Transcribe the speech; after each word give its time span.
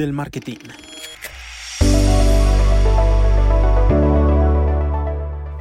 del 0.00 0.12
marketing. 0.14 0.56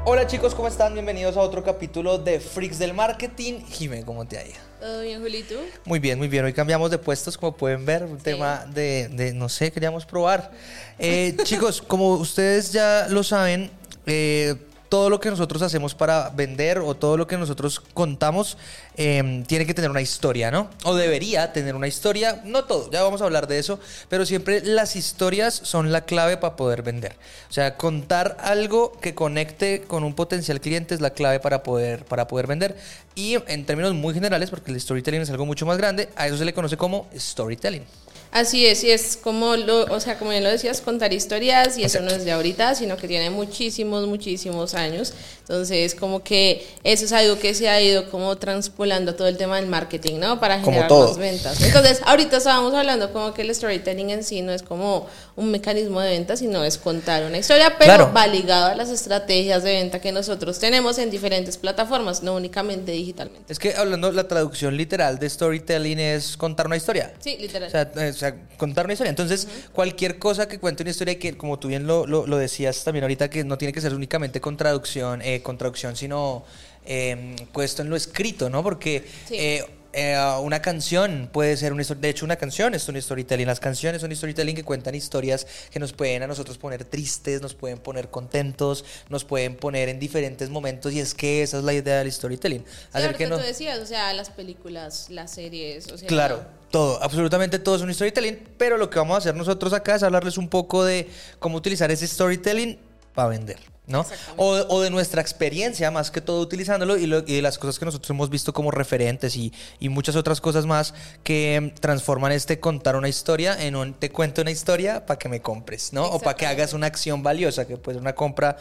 Hola 0.06 0.26
chicos, 0.28 0.56
¿cómo 0.56 0.68
están? 0.68 0.94
Bienvenidos 0.94 1.36
a 1.36 1.42
otro 1.42 1.64
capítulo 1.64 2.18
de 2.18 2.39
Freaks 2.39 2.80
del 2.80 2.94
Marketing. 2.94 3.60
Jime, 3.70 4.04
¿cómo 4.06 4.25
te 4.25 4.38
ha 4.38 4.46
ido? 4.46 4.56
¿Todo 4.80 5.02
bien, 5.02 5.21
Julito? 5.21 5.56
Muy 5.86 6.00
bien, 6.00 6.18
muy 6.18 6.30
bien. 6.30 6.46
Hoy 6.46 6.54
cambiamos 6.54 6.89
de 6.89 6.98
puestos, 6.98 7.38
como 7.38 7.56
pueden 7.56 7.86
ver. 7.86 8.04
Un 8.04 8.18
tema 8.18 8.66
de, 8.74 9.10
de, 9.10 9.34
no 9.34 9.50
sé, 9.50 9.71
queríamos 9.71 10.06
probar. 10.06 10.52
Eh, 10.98 11.36
chicos, 11.44 11.82
como 11.82 12.14
ustedes 12.14 12.71
ya 12.71 13.07
lo 13.10 13.24
saben, 13.24 13.70
eh, 14.06 14.56
todo 14.89 15.10
lo 15.10 15.20
que 15.20 15.29
nosotros 15.29 15.61
hacemos 15.61 15.93
para 15.93 16.29
vender 16.29 16.79
o 16.79 16.96
todo 16.96 17.16
lo 17.16 17.28
que 17.28 17.38
nosotros 17.38 17.79
contamos 17.93 18.57
em, 18.98 19.43
tiene 19.43 19.65
que 19.65 19.74
tener 19.74 19.92
una 19.92 20.02
historia, 20.02 20.50
¿no? 20.50 20.70
O 20.84 20.96
debería 20.96 21.54
tener 21.54 21.75
una 21.75 21.88
historia, 21.88 22.42
no 22.43 22.65
todo, 22.65 22.89
ya 22.92 23.04
vamos 23.04 23.21
a 23.21 23.25
hablar 23.25 23.48
de 23.48 23.60
eso, 23.60 23.79
pero 24.10 24.25
siempre 24.25 24.62
las 24.62 24.96
historias 24.96 25.54
son 25.54 25.92
la 25.92 26.06
clave 26.06 26.38
para 26.38 26.56
poder 26.56 26.82
vender. 26.82 27.15
O 27.50 27.54
sea, 27.54 27.78
contar 27.78 28.38
algo 28.42 28.98
que 29.00 29.14
conecte 29.14 29.84
con 29.84 30.04
un 30.04 30.15
potencial 30.15 30.60
cliente 30.60 30.96
es 30.96 31.01
la 31.01 31.12
clave 31.12 31.40
para 31.40 31.62
poder, 31.62 32.03
para 32.06 32.28
poder 32.28 32.48
vender. 32.48 32.76
Y 33.14 33.36
en 33.48 33.66
términos 33.66 33.94
muy 33.94 34.14
generales, 34.14 34.50
porque 34.50 34.72
el 34.72 34.81
storytelling 34.81 35.22
es 35.22 35.30
algo 35.30 35.45
mucho 35.45 35.66
más 35.66 35.78
grande, 35.78 36.09
a 36.16 36.28
eso 36.28 36.38
se 36.38 36.45
le 36.45 36.53
conoce 36.53 36.78
como 36.78 37.08
storytelling. 37.16 37.86
Así 38.31 38.66
es, 38.66 38.83
y 38.83 38.92
es 38.92 39.17
como 39.17 39.56
lo, 39.56 39.86
o 39.86 40.00
sea, 40.00 40.19
como 40.19 40.31
bien 40.31 40.44
lo 40.44 40.52
decías, 40.52 40.81
contar 40.81 41.14
historias, 41.14 41.78
y 41.78 41.83
eso 41.83 42.00
no 42.02 42.11
es 42.11 42.25
de 42.25 42.31
ahorita, 42.31 42.75
sino 42.75 42.95
que 42.95 43.08
tiene 43.08 43.30
muchísimos, 43.31 44.06
muchísimos 44.08 44.76
años. 44.76 45.14
Entonces, 45.42 45.95
como 45.95 46.23
que 46.23 46.67
eso 46.84 47.06
es 47.06 47.12
algo 47.12 47.39
que 47.39 47.56
se 47.56 47.70
ha 47.70 47.81
ido 47.81 48.08
como 48.12 48.38
transpolando 48.38 49.16
todo 49.16 49.28
el 49.28 49.36
tema 49.36 49.56
del 49.56 49.66
marketing, 49.66 50.20
¿no? 50.20 50.39
Para 50.39 50.59
generar 50.59 50.92
más 50.92 51.17
ventas. 51.17 51.59
Entonces, 51.59 52.02
ahorita 52.06 52.38
estábamos 52.38 52.72
hablando 52.76 53.12
como 53.12 53.34
que 53.34 53.42
el 53.42 53.56
storytelling 53.56 54.12
en 54.12 54.23
sí 54.23 54.44
no 54.44 54.52
es 54.52 54.61
como 54.61 55.08
un 55.36 55.50
mecanismo 55.50 56.02
de 56.02 56.11
venta, 56.11 56.38
sino 56.38 56.64
es 56.64 56.78
contar 56.78 57.23
una 57.23 57.39
historia, 57.39 57.78
pero 57.80 58.14
va 58.14 58.28
ligado 58.28 58.67
a 58.67 58.76
las 58.76 58.89
estrategias 58.89 59.64
de 59.64 59.72
venta 59.72 60.00
que 60.00 60.11
nosotros 60.11 60.59
tenemos 60.59 61.00
en 61.00 61.09
diferentes 61.09 61.58
plataformas, 61.58 62.22
no 62.22 62.36
únicamente 62.36 62.92
digitalmente. 62.92 63.52
Es 63.52 63.58
que 63.58 63.73
hablando 63.73 64.11
la 64.11 64.28
traducción 64.28 64.78
literal 64.78 65.17
de 65.17 65.28
storytelling 65.28 65.98
es 65.98 66.38
contar 66.38 66.67
una 66.67 66.78
historia. 66.78 67.11
Sí, 67.20 67.38
literal. 67.39 67.70
O 67.70 67.72
sea, 67.72 67.92
sea, 68.20 68.36
contar 68.58 68.86
una 68.86 68.94
historia. 68.94 69.09
Entonces, 69.09 69.48
cualquier 69.73 70.20
cosa 70.20 70.48
que 70.48 70.59
cuente 70.59 70.84
una 70.84 70.92
historia 70.92 71.17
que, 71.17 71.38
como 71.38 71.58
tú 71.59 71.67
bien 71.67 71.88
lo, 71.88 72.06
lo, 72.06 72.38
decías 72.38 72.84
también 72.84 73.03
ahorita, 73.03 73.30
que 73.30 73.44
no 73.44 73.58
tiene 73.58 73.73
que 73.73 73.81
ser 73.81 73.94
únicamente 73.94 74.42
con 74.42 74.58
traducción, 74.58 75.22
eh, 75.22 75.42
con 75.42 75.58
traducción 75.58 75.95
sino 75.95 76.44
eh, 76.86 77.36
puesto 77.52 77.81
en 77.81 77.89
lo 77.89 77.95
escrito, 77.95 78.50
¿no? 78.50 78.64
Porque... 78.64 79.06
Eh, 79.31 79.66
eh, 79.94 80.18
una 80.42 80.62
canción 80.62 81.30
puede 81.32 81.58
ser 81.58 81.73
una 81.73 81.82
historia. 81.82 82.02
De 82.02 82.09
hecho, 82.09 82.26
una 82.26 82.36
canción 82.36 82.73
es 82.76 82.88
un 82.88 83.02
storytelling. 83.02 83.48
Las 83.48 83.59
canciones 83.59 84.02
son 84.02 84.16
storytelling 84.16 84.56
que 84.56 84.64
cuentan 84.64 84.95
historias 84.95 85.48
que 85.72 85.80
nos 85.80 85.94
pueden 85.94 86.23
a 86.23 86.28
nosotros 86.28 86.58
poner 86.58 86.86
tristes, 86.86 87.42
nos 87.42 87.54
pueden 87.54 87.80
poner 87.80 88.10
contentos, 88.10 88.86
nos 89.10 89.26
pueden 89.26 89.56
poner 89.56 89.90
en 89.90 90.00
diferentes 90.00 90.50
momentos. 90.50 90.94
Y 90.94 91.00
es 91.00 91.14
que 91.14 91.44
esa 91.44 91.58
es 91.58 91.64
la 91.64 91.73
idea 91.73 92.00
del 92.00 92.12
storytelling. 92.12 92.64
Hacer 92.94 93.16
que 93.16 93.28
no... 93.28 93.38
tú 93.38 93.44
decías, 93.44 93.80
o 93.80 93.86
sea, 93.86 94.14
las 94.14 94.30
películas, 94.30 95.10
las 95.10 95.32
series, 95.32 95.92
o 95.92 95.98
sea, 95.98 96.08
Claro 96.08 96.60
todo, 96.70 97.02
absolutamente 97.02 97.60
todo 97.60 97.76
es 97.76 97.82
un 97.82 97.94
storytelling, 97.94 98.40
pero 98.58 98.78
lo 98.78 98.90
que 98.90 99.00
vamos 99.00 99.16
a 99.16 99.17
hacer 99.17 99.36
nosotros 99.36 99.73
acá 99.73 99.95
es 99.95 100.04
hablarles 100.04 100.38
un 100.38 100.50
poco 100.50 100.84
de 100.84 101.10
cómo 101.40 101.58
utilizar 101.58 101.90
ese 101.92 102.08
storytelling 102.08 102.78
para 103.14 103.30
vender, 103.30 103.58
¿no? 103.90 104.06
O, 104.38 104.52
o, 104.70 104.82
de 104.82 104.90
nuestra 104.90 105.22
experiencia, 105.22 105.92
más 105.92 106.12
que 106.12 106.22
todo 106.22 106.42
utilizándolo, 106.42 106.98
y, 106.98 107.08
de 107.08 107.42
las 107.42 107.58
cosas 107.58 107.80
que 107.80 107.86
nosotros 107.86 108.10
hemos 108.11 108.30
visto 108.30 108.54
como 108.54 108.72
referentes 108.72 109.36
y, 109.36 109.52
y, 109.80 109.89
muchas 109.89 110.16
otras 110.16 110.39
cosas 110.39 110.66
más 110.66 110.94
que 111.23 111.73
transforman 111.82 112.32
este 112.32 112.60
contar 112.60 112.95
una 112.95 113.10
historia 113.10 113.61
en 113.61 113.76
un 113.76 113.94
te 113.94 114.11
cuento 114.11 114.42
una 114.42 114.52
historia 114.52 115.05
para 115.05 115.17
que 115.17 115.27
me 115.27 115.42
compres, 115.42 115.92
¿no? 115.92 116.05
O 116.05 116.20
para 116.20 116.38
que 116.38 116.45
hagas 116.45 116.73
una 116.73 116.88
acción 116.88 117.23
valiosa, 117.23 117.66
que 117.66 117.77
puede 117.77 117.95
ser 117.95 118.02
una 118.02 118.14
compra, 118.14 118.58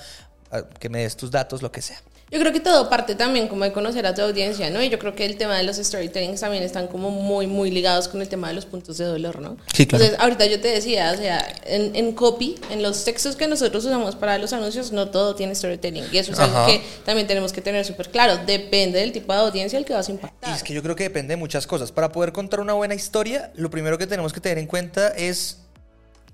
ah, 0.50 0.62
que 0.78 0.88
me 0.88 1.02
des 1.02 1.16
tus 1.16 1.30
datos, 1.30 1.62
lo 1.62 1.70
que 1.70 1.82
sea. 1.82 2.00
Yo 2.30 2.38
creo 2.38 2.52
que 2.52 2.60
todo 2.60 2.90
parte 2.90 3.14
también 3.14 3.48
como 3.48 3.64
de 3.64 3.72
conocer 3.72 4.06
a 4.06 4.14
tu 4.14 4.22
audiencia, 4.22 4.68
¿no? 4.70 4.82
Y 4.82 4.90
yo 4.90 4.98
creo 4.98 5.14
que 5.14 5.24
el 5.24 5.36
tema 5.36 5.56
de 5.56 5.62
los 5.62 5.76
storytellings 5.76 6.40
también 6.40 6.62
están 6.62 6.86
como 6.88 7.10
muy, 7.10 7.46
muy 7.46 7.70
ligados 7.70 8.08
con 8.08 8.20
el 8.20 8.28
tema 8.28 8.48
de 8.48 8.54
los 8.54 8.66
puntos 8.66 8.98
de 8.98 9.06
dolor, 9.06 9.40
¿no? 9.40 9.56
Sí, 9.72 9.86
claro. 9.86 10.04
Entonces, 10.04 10.22
ahorita 10.22 10.46
yo 10.46 10.60
te 10.60 10.68
decía, 10.68 11.12
o 11.12 11.16
sea, 11.16 11.46
en, 11.64 11.96
en 11.96 12.12
copy, 12.12 12.56
en 12.70 12.82
los 12.82 13.04
textos 13.04 13.34
que 13.36 13.46
nosotros 13.48 13.84
usamos 13.84 14.14
para 14.14 14.36
los 14.38 14.52
anuncios, 14.52 14.92
no 14.92 15.08
todo 15.08 15.34
tiene 15.34 15.54
storytelling. 15.54 16.04
Y 16.12 16.18
eso 16.18 16.32
es 16.32 16.38
algo 16.38 16.66
que 16.66 16.82
también 17.04 17.26
tenemos 17.26 17.52
que 17.52 17.60
tener 17.60 17.84
súper 17.84 18.10
claro. 18.10 18.38
Depende 18.46 18.98
del 18.98 19.12
tipo 19.12 19.32
de 19.32 19.38
audiencia 19.38 19.78
al 19.78 19.84
que 19.84 19.94
vas 19.94 20.08
a 20.08 20.12
impactar. 20.12 20.50
Y 20.50 20.54
es 20.54 20.62
que 20.62 20.74
yo 20.74 20.82
creo 20.82 20.96
que 20.96 21.04
depende 21.04 21.32
de 21.32 21.36
muchas 21.36 21.66
cosas. 21.66 21.92
Para 21.92 22.12
poder 22.12 22.32
contar 22.32 22.60
una 22.60 22.74
buena 22.74 22.94
historia, 22.94 23.52
lo 23.54 23.70
primero 23.70 23.96
que 23.96 24.06
tenemos 24.06 24.32
que 24.32 24.40
tener 24.40 24.58
en 24.58 24.66
cuenta 24.66 25.08
es 25.08 25.58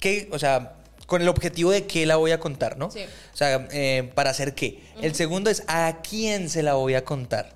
que, 0.01 0.29
o 0.33 0.39
sea, 0.39 0.75
con 1.07 1.23
el 1.23 1.29
objetivo 1.29 1.71
de 1.71 1.87
qué 1.87 2.07
la 2.07 2.17
voy 2.17 2.33
a 2.33 2.41
contar, 2.41 2.77
¿no? 2.77 2.91
Sí. 2.91 3.05
O 3.33 3.37
sea, 3.37 3.67
eh, 3.73 4.11
para 4.15 4.31
hacer 4.31 4.55
qué. 4.55 4.83
El 5.01 5.15
segundo 5.15 5.51
es 5.51 5.65
a 5.67 6.01
quién 6.09 6.49
se 6.49 6.63
la 6.63 6.75
voy 6.75 6.95
a 6.95 7.05
contar. 7.05 7.55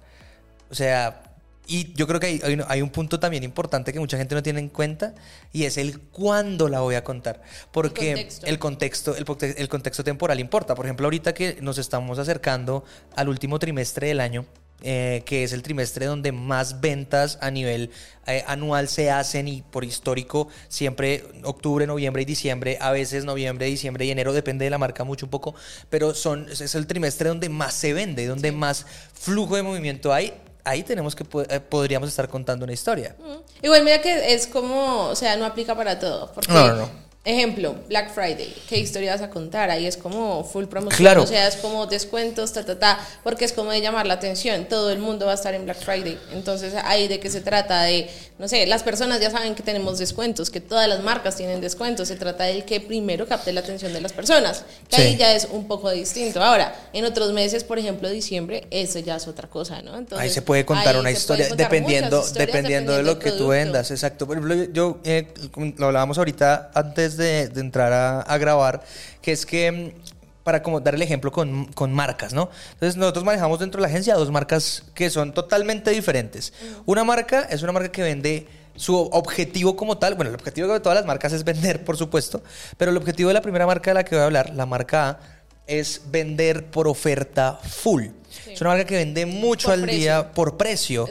O 0.70 0.74
sea, 0.74 1.22
y 1.66 1.92
yo 1.92 2.06
creo 2.06 2.18
que 2.18 2.26
hay, 2.26 2.60
hay, 2.66 2.82
un 2.82 2.88
punto 2.88 3.20
también 3.20 3.44
importante 3.44 3.92
que 3.92 4.00
mucha 4.00 4.16
gente 4.16 4.34
no 4.34 4.42
tiene 4.42 4.58
en 4.58 4.70
cuenta 4.70 5.14
y 5.52 5.64
es 5.64 5.76
el 5.76 6.00
cuándo 6.00 6.68
la 6.68 6.80
voy 6.80 6.94
a 6.94 7.04
contar. 7.04 7.42
Porque 7.72 8.28
el 8.44 8.58
contexto, 8.58 9.14
el 9.14 9.24
contexto, 9.26 9.60
el 9.60 9.68
contexto 9.68 10.02
temporal 10.02 10.40
importa. 10.40 10.74
Por 10.74 10.86
ejemplo, 10.86 11.06
ahorita 11.06 11.34
que 11.34 11.58
nos 11.60 11.76
estamos 11.76 12.18
acercando 12.18 12.84
al 13.16 13.28
último 13.28 13.58
trimestre 13.58 14.08
del 14.08 14.20
año, 14.20 14.46
eh, 14.82 15.22
que 15.26 15.44
es 15.44 15.52
el 15.52 15.62
trimestre 15.62 16.06
donde 16.06 16.32
más 16.32 16.80
ventas 16.80 17.38
a 17.40 17.50
nivel 17.50 17.90
eh, 18.26 18.44
anual 18.46 18.88
se 18.88 19.10
hacen 19.10 19.48
y 19.48 19.62
por 19.62 19.84
histórico 19.84 20.48
siempre 20.68 21.24
octubre, 21.42 21.86
noviembre 21.86 22.22
y 22.22 22.24
diciembre, 22.24 22.78
a 22.80 22.90
veces 22.92 23.24
noviembre, 23.24 23.66
diciembre 23.66 24.04
y 24.04 24.10
enero, 24.10 24.32
depende 24.32 24.64
de 24.64 24.70
la 24.70 24.78
marca 24.78 25.04
mucho 25.04 25.26
un 25.26 25.30
poco, 25.30 25.54
pero 25.90 26.14
son, 26.14 26.48
es 26.48 26.74
el 26.74 26.86
trimestre 26.86 27.28
donde 27.28 27.48
más 27.48 27.74
se 27.74 27.92
vende, 27.92 28.26
donde 28.26 28.52
más 28.52 28.86
flujo 29.12 29.56
de 29.56 29.62
movimiento 29.62 30.12
hay 30.12 30.32
ahí 30.64 30.82
tenemos 30.82 31.16
que 31.16 31.24
eh, 31.48 31.60
podríamos 31.60 32.08
estar 32.08 32.28
contando 32.28 32.64
una 32.64 32.74
historia. 32.74 33.16
Igual 33.62 33.84
mira 33.84 34.00
que 34.00 34.34
es 34.34 34.46
como, 34.46 35.08
o 35.08 35.16
sea, 35.16 35.36
no 35.36 35.46
aplica 35.46 35.74
para 35.74 35.98
todo, 35.98 36.30
porque 36.32 36.52
no, 36.52 36.68
no, 36.68 36.76
no. 36.76 37.07
Ejemplo, 37.28 37.76
Black 37.90 38.14
Friday, 38.14 38.54
¿qué 38.70 38.78
historia 38.78 39.12
vas 39.12 39.20
a 39.20 39.28
contar? 39.28 39.68
Ahí 39.68 39.84
es 39.84 39.98
como 39.98 40.44
full 40.44 40.64
promoción, 40.64 40.96
claro. 40.96 41.24
o 41.24 41.26
sea, 41.26 41.46
es 41.46 41.56
como 41.56 41.84
descuentos, 41.86 42.54
ta, 42.54 42.64
ta, 42.64 42.78
ta, 42.78 42.98
porque 43.22 43.44
es 43.44 43.52
como 43.52 43.70
de 43.70 43.82
llamar 43.82 44.06
la 44.06 44.14
atención, 44.14 44.64
todo 44.64 44.90
el 44.90 44.98
mundo 44.98 45.26
va 45.26 45.32
a 45.32 45.34
estar 45.34 45.52
en 45.52 45.66
Black 45.66 45.84
Friday, 45.84 46.18
entonces 46.32 46.72
ahí 46.84 47.06
de 47.06 47.20
qué 47.20 47.28
se 47.28 47.42
trata, 47.42 47.82
de, 47.82 48.08
no 48.38 48.48
sé, 48.48 48.64
las 48.66 48.82
personas 48.82 49.20
ya 49.20 49.30
saben 49.30 49.54
que 49.54 49.62
tenemos 49.62 49.98
descuentos, 49.98 50.48
que 50.48 50.62
todas 50.62 50.88
las 50.88 51.02
marcas 51.02 51.36
tienen 51.36 51.60
descuentos, 51.60 52.08
se 52.08 52.16
trata 52.16 52.44
de 52.44 52.64
que 52.64 52.80
primero 52.80 53.28
capte 53.28 53.52
la 53.52 53.60
atención 53.60 53.92
de 53.92 54.00
las 54.00 54.14
personas, 54.14 54.64
que 54.88 54.96
ahí 54.96 55.16
ya 55.18 55.34
es 55.34 55.48
un 55.50 55.68
poco 55.68 55.90
distinto. 55.90 56.42
Ahora, 56.42 56.74
en 56.94 57.04
otros 57.04 57.34
meses, 57.34 57.62
por 57.62 57.78
ejemplo, 57.78 58.08
diciembre, 58.08 58.66
eso 58.70 59.00
ya 59.00 59.16
es 59.16 59.28
otra 59.28 59.48
cosa, 59.48 59.82
¿no? 59.82 59.98
Entonces, 59.98 60.24
ahí 60.24 60.30
se 60.30 60.40
puede 60.40 60.64
contar 60.64 60.96
una 60.96 61.10
historia, 61.10 61.48
dependiendo, 61.54 62.24
dependiendo, 62.32 62.96
de 62.96 63.02
lo 63.02 63.18
que 63.18 63.32
tú 63.32 63.48
vendas, 63.48 63.90
exacto. 63.90 64.26
Por 64.26 64.38
ejemplo, 64.38 64.72
yo, 64.72 65.00
eh, 65.04 65.28
lo 65.76 65.88
hablábamos 65.88 66.16
ahorita 66.16 66.70
antes 66.72 67.17
de, 67.18 67.42
entrar 67.56 67.92
a, 68.26 68.38
grabar, 68.38 68.82
que 69.20 69.32
es 69.32 69.44
que 69.44 69.70
mm, 69.70 70.42
para 70.44 70.62
como 70.62 70.80
dar 70.80 70.94
el 70.94 71.02
ejemplo 71.02 71.30
con, 71.30 71.66
con, 71.72 71.92
marcas, 71.92 72.32
¿no? 72.32 72.48
Entonces 72.72 72.96
nosotros 72.96 73.24
manejamos 73.24 73.58
dentro 73.58 73.80
de 73.80 73.82
la 73.82 73.88
agencia 73.88 74.14
dos 74.14 74.30
marcas 74.30 74.84
que 74.94 75.10
son 75.10 75.34
totalmente 75.34 75.90
diferentes. 75.90 76.54
Una 76.86 77.04
marca 77.04 77.42
es 77.50 77.62
una 77.62 77.72
marca 77.72 77.92
que 77.92 78.02
vende 78.02 78.46
su 78.78 78.96
objetivo 78.96 79.76
como 79.76 79.98
tal, 79.98 80.14
bueno, 80.14 80.30
el 80.30 80.36
objetivo 80.36 80.72
de 80.72 80.80
todas 80.80 80.96
las 80.96 81.04
marcas 81.04 81.32
es 81.32 81.44
vender, 81.44 81.84
por 81.84 81.96
supuesto, 81.96 82.42
pero 82.76 82.90
el 82.92 82.96
objetivo 82.96 83.28
de 83.28 83.34
la 83.34 83.42
primera 83.42 83.66
marca 83.66 83.90
de 83.90 83.94
la 83.94 84.04
que 84.04 84.14
voy 84.14 84.22
a 84.22 84.26
hablar, 84.26 84.54
la 84.54 84.66
marca 84.66 85.08
A, 85.08 85.18
es 85.66 86.02
vender 86.10 86.66
por 86.66 86.88
oferta 86.88 87.58
full. 87.62 88.06
Es 88.46 88.60
una 88.60 88.70
marca 88.70 88.84
que 88.84 88.96
vende 88.96 89.26
mucho 89.26 89.70
al 89.70 89.86
día 89.86 90.32
por 90.32 90.56
precio. 90.56 91.08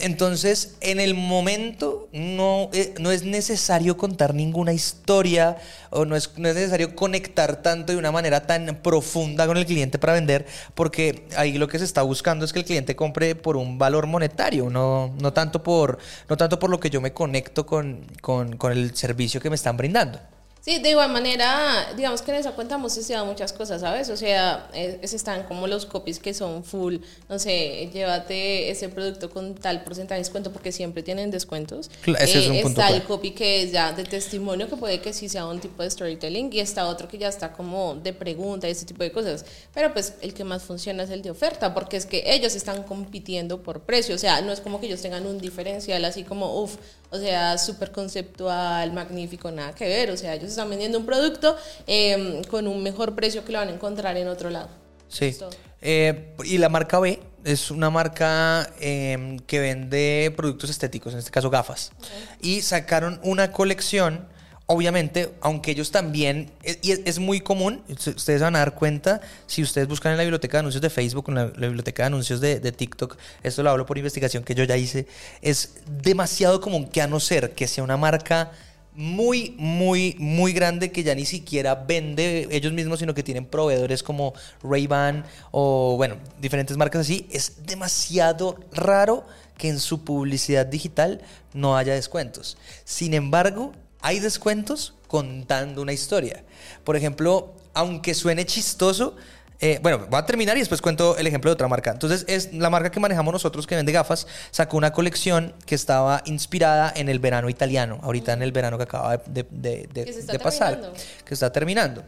Entonces, 0.00 0.76
en 0.80 1.00
el 1.00 1.14
momento 1.14 2.08
no, 2.12 2.70
eh, 2.72 2.94
no 2.98 3.10
es 3.10 3.24
necesario 3.24 3.96
contar 3.96 4.34
ninguna 4.34 4.72
historia 4.72 5.56
o 5.90 6.04
no 6.04 6.16
es, 6.16 6.30
no 6.36 6.48
es 6.48 6.54
necesario 6.54 6.94
conectar 6.94 7.62
tanto 7.62 7.92
de 7.92 7.98
una 7.98 8.12
manera 8.12 8.46
tan 8.46 8.80
profunda 8.82 9.46
con 9.46 9.56
el 9.56 9.66
cliente 9.66 9.98
para 9.98 10.12
vender, 10.12 10.46
porque 10.74 11.26
ahí 11.36 11.58
lo 11.58 11.68
que 11.68 11.78
se 11.78 11.84
está 11.84 12.02
buscando 12.02 12.44
es 12.44 12.52
que 12.52 12.60
el 12.60 12.64
cliente 12.64 12.96
compre 12.96 13.34
por 13.34 13.56
un 13.56 13.78
valor 13.78 14.06
monetario, 14.06 14.70
no, 14.70 15.14
no, 15.20 15.32
tanto, 15.32 15.62
por, 15.62 15.98
no 16.28 16.36
tanto 16.36 16.58
por 16.58 16.70
lo 16.70 16.80
que 16.80 16.90
yo 16.90 17.00
me 17.00 17.12
conecto 17.12 17.66
con, 17.66 18.06
con, 18.20 18.56
con 18.56 18.72
el 18.72 18.96
servicio 18.96 19.40
que 19.40 19.50
me 19.50 19.56
están 19.56 19.76
brindando. 19.76 20.20
Sí, 20.60 20.78
de 20.78 20.90
igual 20.90 21.10
manera, 21.10 21.92
digamos 21.96 22.20
que 22.20 22.32
en 22.32 22.36
esa 22.36 22.52
cuenta 22.52 22.74
hemos 22.74 22.94
estudiado 22.94 23.24
muchas 23.24 23.52
cosas, 23.54 23.80
¿sabes? 23.80 24.10
O 24.10 24.16
sea, 24.16 24.68
es, 24.74 25.14
están 25.14 25.44
como 25.44 25.66
los 25.66 25.86
copies 25.86 26.18
que 26.18 26.34
son 26.34 26.64
full, 26.64 26.96
no 27.30 27.38
sé, 27.38 27.88
llévate 27.94 28.70
ese 28.70 28.90
producto 28.90 29.30
con 29.30 29.54
tal 29.54 29.82
porcentaje 29.84 30.18
de 30.18 30.24
descuento 30.24 30.52
porque 30.52 30.70
siempre 30.70 31.02
tienen 31.02 31.30
descuentos. 31.30 31.90
ese 32.18 32.40
es 32.40 32.48
un 32.48 32.56
eh, 32.56 32.62
punto 32.62 32.80
está 32.82 32.94
el 32.94 33.04
copy 33.04 33.30
que 33.30 33.62
es 33.62 33.72
ya 33.72 33.92
de 33.92 34.04
testimonio, 34.04 34.68
que 34.68 34.76
puede 34.76 35.00
que 35.00 35.14
sí 35.14 35.30
sea 35.30 35.46
un 35.46 35.60
tipo 35.60 35.82
de 35.82 35.90
storytelling, 35.90 36.50
y 36.52 36.60
está 36.60 36.86
otro 36.88 37.08
que 37.08 37.16
ya 37.16 37.28
está 37.28 37.52
como 37.52 37.94
de 37.94 38.12
pregunta 38.12 38.68
y 38.68 38.72
ese 38.72 38.84
tipo 38.84 39.02
de 39.02 39.12
cosas. 39.12 39.46
Pero 39.72 39.94
pues 39.94 40.14
el 40.20 40.34
que 40.34 40.44
más 40.44 40.62
funciona 40.62 41.04
es 41.04 41.10
el 41.10 41.22
de 41.22 41.30
oferta, 41.30 41.72
porque 41.72 41.96
es 41.96 42.04
que 42.04 42.22
ellos 42.26 42.54
están 42.54 42.82
compitiendo 42.82 43.62
por 43.62 43.80
precio, 43.80 44.14
o 44.14 44.18
sea, 44.18 44.42
no 44.42 44.52
es 44.52 44.60
como 44.60 44.78
que 44.78 44.86
ellos 44.86 45.00
tengan 45.00 45.26
un 45.26 45.38
diferencial 45.38 46.04
así 46.04 46.22
como, 46.22 46.60
uff, 46.60 46.76
o 47.10 47.18
sea, 47.18 47.58
súper 47.58 47.90
conceptual, 47.90 48.92
magnífico, 48.92 49.50
nada 49.50 49.74
que 49.74 49.86
ver, 49.86 50.10
o 50.10 50.16
sea, 50.16 50.34
ellos 50.34 50.49
están 50.50 50.70
vendiendo 50.70 50.98
un 50.98 51.06
producto 51.06 51.56
em, 51.86 52.42
con 52.44 52.66
un 52.66 52.82
mejor 52.82 53.14
precio 53.14 53.44
que 53.44 53.52
lo 53.52 53.58
van 53.58 53.68
a 53.68 53.72
encontrar 53.72 54.16
en 54.16 54.28
otro 54.28 54.50
lado. 54.50 54.68
Sí. 55.08 55.36
Eh, 55.82 56.34
y 56.44 56.58
la 56.58 56.68
marca 56.68 57.00
B 57.00 57.20
es 57.44 57.70
una 57.70 57.90
marca 57.90 58.70
em, 58.80 59.38
que 59.40 59.60
vende 59.60 60.32
productos 60.36 60.70
estéticos, 60.70 61.12
en 61.12 61.18
este 61.18 61.30
caso 61.30 61.50
gafas. 61.50 61.92
Y 62.40 62.62
sacaron 62.62 63.20
una 63.22 63.52
colección 63.52 64.28
obviamente, 64.72 65.32
aunque 65.40 65.72
ellos 65.72 65.90
también, 65.90 66.52
eh, 66.62 66.78
y 66.80 66.92
es, 66.92 67.18
muy 67.18 67.40
común, 67.40 67.82
ustedes 67.88 68.40
van 68.40 68.54
a 68.54 68.60
dar 68.60 68.76
cuenta, 68.76 69.20
si 69.48 69.64
ustedes 69.64 69.88
buscan 69.88 70.12
en 70.12 70.18
la 70.18 70.22
biblioteca 70.22 70.58
de 70.58 70.60
anuncios 70.60 70.80
de 70.80 70.90
Facebook, 70.90 71.24
en 71.26 71.34
la, 71.34 71.46
biblioteca 71.46 72.04
de 72.04 72.06
anuncios 72.06 72.40
de, 72.40 72.60
de, 72.60 72.70
TikTok, 72.70 73.16
esto 73.42 73.64
lo 73.64 73.70
hablo 73.70 73.84
por 73.84 73.98
investigación 73.98 74.44
que 74.44 74.54
yo 74.54 74.62
ya 74.62 74.76
hice, 74.76 75.08
es 75.42 75.74
demasiado 75.88 76.60
común 76.60 76.86
que 76.86 77.02
a 77.02 77.08
no 77.08 77.18
ser 77.18 77.50
que 77.50 77.66
sea 77.66 77.82
una 77.82 77.96
marca 77.96 78.52
muy, 78.94 79.54
muy, 79.58 80.16
muy 80.18 80.52
grande 80.52 80.90
que 80.92 81.02
ya 81.02 81.14
ni 81.14 81.24
siquiera 81.24 81.74
vende 81.74 82.48
ellos 82.50 82.72
mismos, 82.72 82.98
sino 82.98 83.14
que 83.14 83.22
tienen 83.22 83.46
proveedores 83.46 84.02
como 84.02 84.34
Ray-Ban 84.62 85.24
o, 85.50 85.96
bueno, 85.96 86.16
diferentes 86.40 86.76
marcas 86.76 87.02
así. 87.02 87.26
Es 87.30 87.64
demasiado 87.66 88.58
raro 88.72 89.24
que 89.56 89.68
en 89.68 89.78
su 89.78 90.04
publicidad 90.04 90.66
digital 90.66 91.20
no 91.52 91.76
haya 91.76 91.94
descuentos. 91.94 92.56
Sin 92.84 93.14
embargo, 93.14 93.72
hay 94.00 94.18
descuentos 94.18 94.94
contando 95.06 95.82
una 95.82 95.92
historia. 95.92 96.44
Por 96.84 96.96
ejemplo, 96.96 97.54
aunque 97.74 98.14
suene 98.14 98.46
chistoso, 98.46 99.16
eh, 99.60 99.78
bueno, 99.82 100.06
voy 100.08 100.18
a 100.18 100.24
terminar 100.24 100.56
y 100.56 100.60
después 100.60 100.80
cuento 100.80 101.16
el 101.18 101.26
ejemplo 101.26 101.50
de 101.50 101.54
otra 101.54 101.68
marca. 101.68 101.90
Entonces, 101.90 102.24
es 102.28 102.52
la 102.54 102.70
marca 102.70 102.90
que 102.90 102.98
manejamos 102.98 103.32
nosotros 103.32 103.66
que 103.66 103.76
vende 103.76 103.92
gafas, 103.92 104.26
sacó 104.50 104.76
una 104.76 104.92
colección 104.92 105.54
que 105.66 105.74
estaba 105.74 106.22
inspirada 106.24 106.92
en 106.96 107.08
el 107.08 107.18
verano 107.18 107.48
italiano, 107.50 107.98
ahorita 108.02 108.32
en 108.32 108.42
el 108.42 108.52
verano 108.52 108.78
que 108.78 108.84
acaba 108.84 109.18
de, 109.18 109.44
de 109.50 110.38
pasar, 110.42 110.92
que 111.24 111.34
está 111.34 111.52
terminando. 111.52 112.02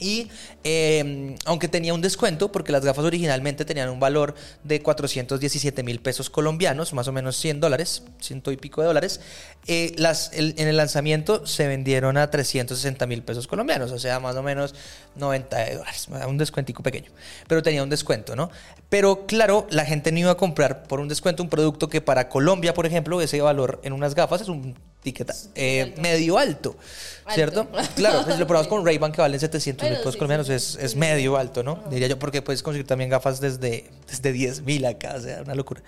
Y 0.00 0.28
em, 0.64 1.36
aunque 1.44 1.68
tenía 1.68 1.94
un 1.94 2.00
descuento, 2.00 2.50
porque 2.50 2.72
las 2.72 2.84
gafas 2.84 3.04
originalmente 3.04 3.64
tenían 3.64 3.90
un 3.90 4.00
valor 4.00 4.34
de 4.64 4.82
417 4.82 5.82
mil 5.82 6.00
pesos 6.00 6.30
colombianos, 6.30 6.92
más 6.94 7.06
o 7.08 7.12
menos 7.12 7.36
100 7.36 7.60
dólares, 7.60 8.02
ciento 8.20 8.50
y 8.50 8.56
pico 8.56 8.80
de 8.80 8.88
dólares, 8.88 9.20
eh, 9.66 9.94
en 10.32 10.68
el 10.68 10.76
lanzamiento 10.76 11.46
se 11.46 11.68
vendieron 11.68 12.16
a 12.16 12.30
360 12.30 13.06
mil 13.06 13.22
pesos 13.22 13.46
colombianos, 13.46 13.92
o 13.92 13.98
sea, 13.98 14.18
más 14.20 14.36
o 14.36 14.42
menos 14.42 14.74
90 15.16 15.74
dólares, 15.74 16.08
un 16.26 16.38
descuentico 16.38 16.82
pequeño, 16.82 17.10
pero 17.46 17.62
tenía 17.62 17.82
un 17.82 17.90
descuento, 17.90 18.34
¿no? 18.34 18.50
Pero 18.90 19.24
claro, 19.26 19.68
la 19.70 19.86
gente 19.86 20.10
no 20.10 20.18
iba 20.18 20.32
a 20.32 20.36
comprar 20.36 20.82
por 20.82 20.98
un 20.98 21.08
descuento 21.08 21.44
un 21.44 21.48
producto 21.48 21.88
que 21.88 22.00
para 22.00 22.28
Colombia, 22.28 22.74
por 22.74 22.86
ejemplo, 22.86 23.20
ese 23.20 23.40
valor 23.40 23.80
en 23.84 23.92
unas 23.92 24.16
gafas 24.16 24.42
es 24.42 24.48
un 24.48 24.76
ticket 25.00 25.32
eh, 25.54 25.94
medio 25.98 26.36
alto, 26.36 26.76
¿cierto? 27.32 27.68
Claro, 27.94 28.24
pues 28.24 28.38
lo 28.38 28.46
probamos 28.46 28.68
con 28.68 28.84
Ray-Ban 28.84 29.12
que 29.12 29.20
valen 29.20 29.38
700 29.38 29.88
mil 29.88 29.98
pesos 29.98 30.16
colombianos, 30.16 30.48
es, 30.50 30.76
es, 30.76 30.96
medio 30.96 31.36
alto, 31.36 31.62
¿no? 31.62 31.84
Diría 31.88 32.08
yo, 32.08 32.18
porque 32.18 32.42
puedes 32.42 32.62
conseguir 32.64 32.86
también 32.86 33.08
gafas 33.08 33.40
desde, 33.40 33.88
desde 34.08 34.32
10 34.32 34.62
mil 34.62 34.84
acá, 34.84 35.14
o 35.16 35.20
sea, 35.20 35.40
una 35.42 35.54
locura. 35.54 35.82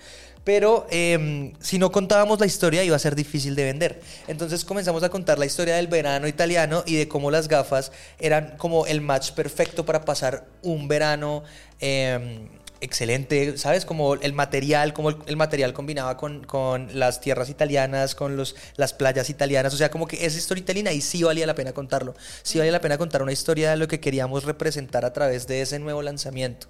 Pero 0.45 0.87
em, 0.89 1.53
si 1.59 1.77
no 1.77 1.91
contábamos 1.91 2.39
la 2.39 2.45
historia 2.45 2.83
iba 2.83 2.95
a 2.95 2.99
ser 2.99 3.15
difícil 3.15 3.53
de 3.55 3.65
vender. 3.65 4.01
Entonces 4.27 4.65
comenzamos 4.65 5.03
a 5.03 5.09
contar 5.09 5.39
la 5.39 5.45
historia 5.45 5.75
del 5.75 5.87
verano 5.87 6.27
italiano 6.27 6.83
y 6.85 6.95
de 6.95 7.07
cómo 7.07 7.31
las 7.31 7.47
gafas 7.47 7.91
eran 8.17 8.55
como 8.57 8.85
el 8.87 9.01
match 9.01 9.31
perfecto 9.31 9.85
para 9.85 10.05
pasar 10.05 10.45
un 10.61 10.87
verano. 10.87 11.43
Eh, 11.79 12.47
excelente, 12.83 13.57
¿sabes? 13.57 13.85
Como 13.85 14.15
el 14.15 14.33
material, 14.33 14.93
como 14.93 15.09
el, 15.09 15.37
material 15.37 15.73
combinaba 15.73 16.17
con, 16.17 16.43
con, 16.43 16.89
las 16.97 17.21
tierras 17.21 17.49
italianas, 17.49 18.13
con 18.13 18.35
los, 18.35 18.55
las 18.75 18.93
playas 18.93 19.29
italianas, 19.29 19.73
o 19.73 19.77
sea, 19.77 19.89
como 19.89 20.07
que 20.07 20.25
esa 20.25 20.39
storytelling 20.39 20.87
ahí 20.87 21.01
sí 21.01 21.23
valía 21.23 21.47
la 21.47 21.55
pena 21.55 21.73
contarlo, 21.73 22.13
sí 22.43 22.57
valía 22.57 22.71
la 22.71 22.81
pena 22.81 22.97
contar 22.97 23.23
una 23.23 23.31
historia 23.31 23.71
de 23.71 23.77
lo 23.77 23.87
que 23.87 23.99
queríamos 23.99 24.43
representar 24.43 25.05
a 25.05 25.13
través 25.13 25.47
de 25.47 25.61
ese 25.61 25.79
nuevo 25.79 26.01
lanzamiento. 26.01 26.67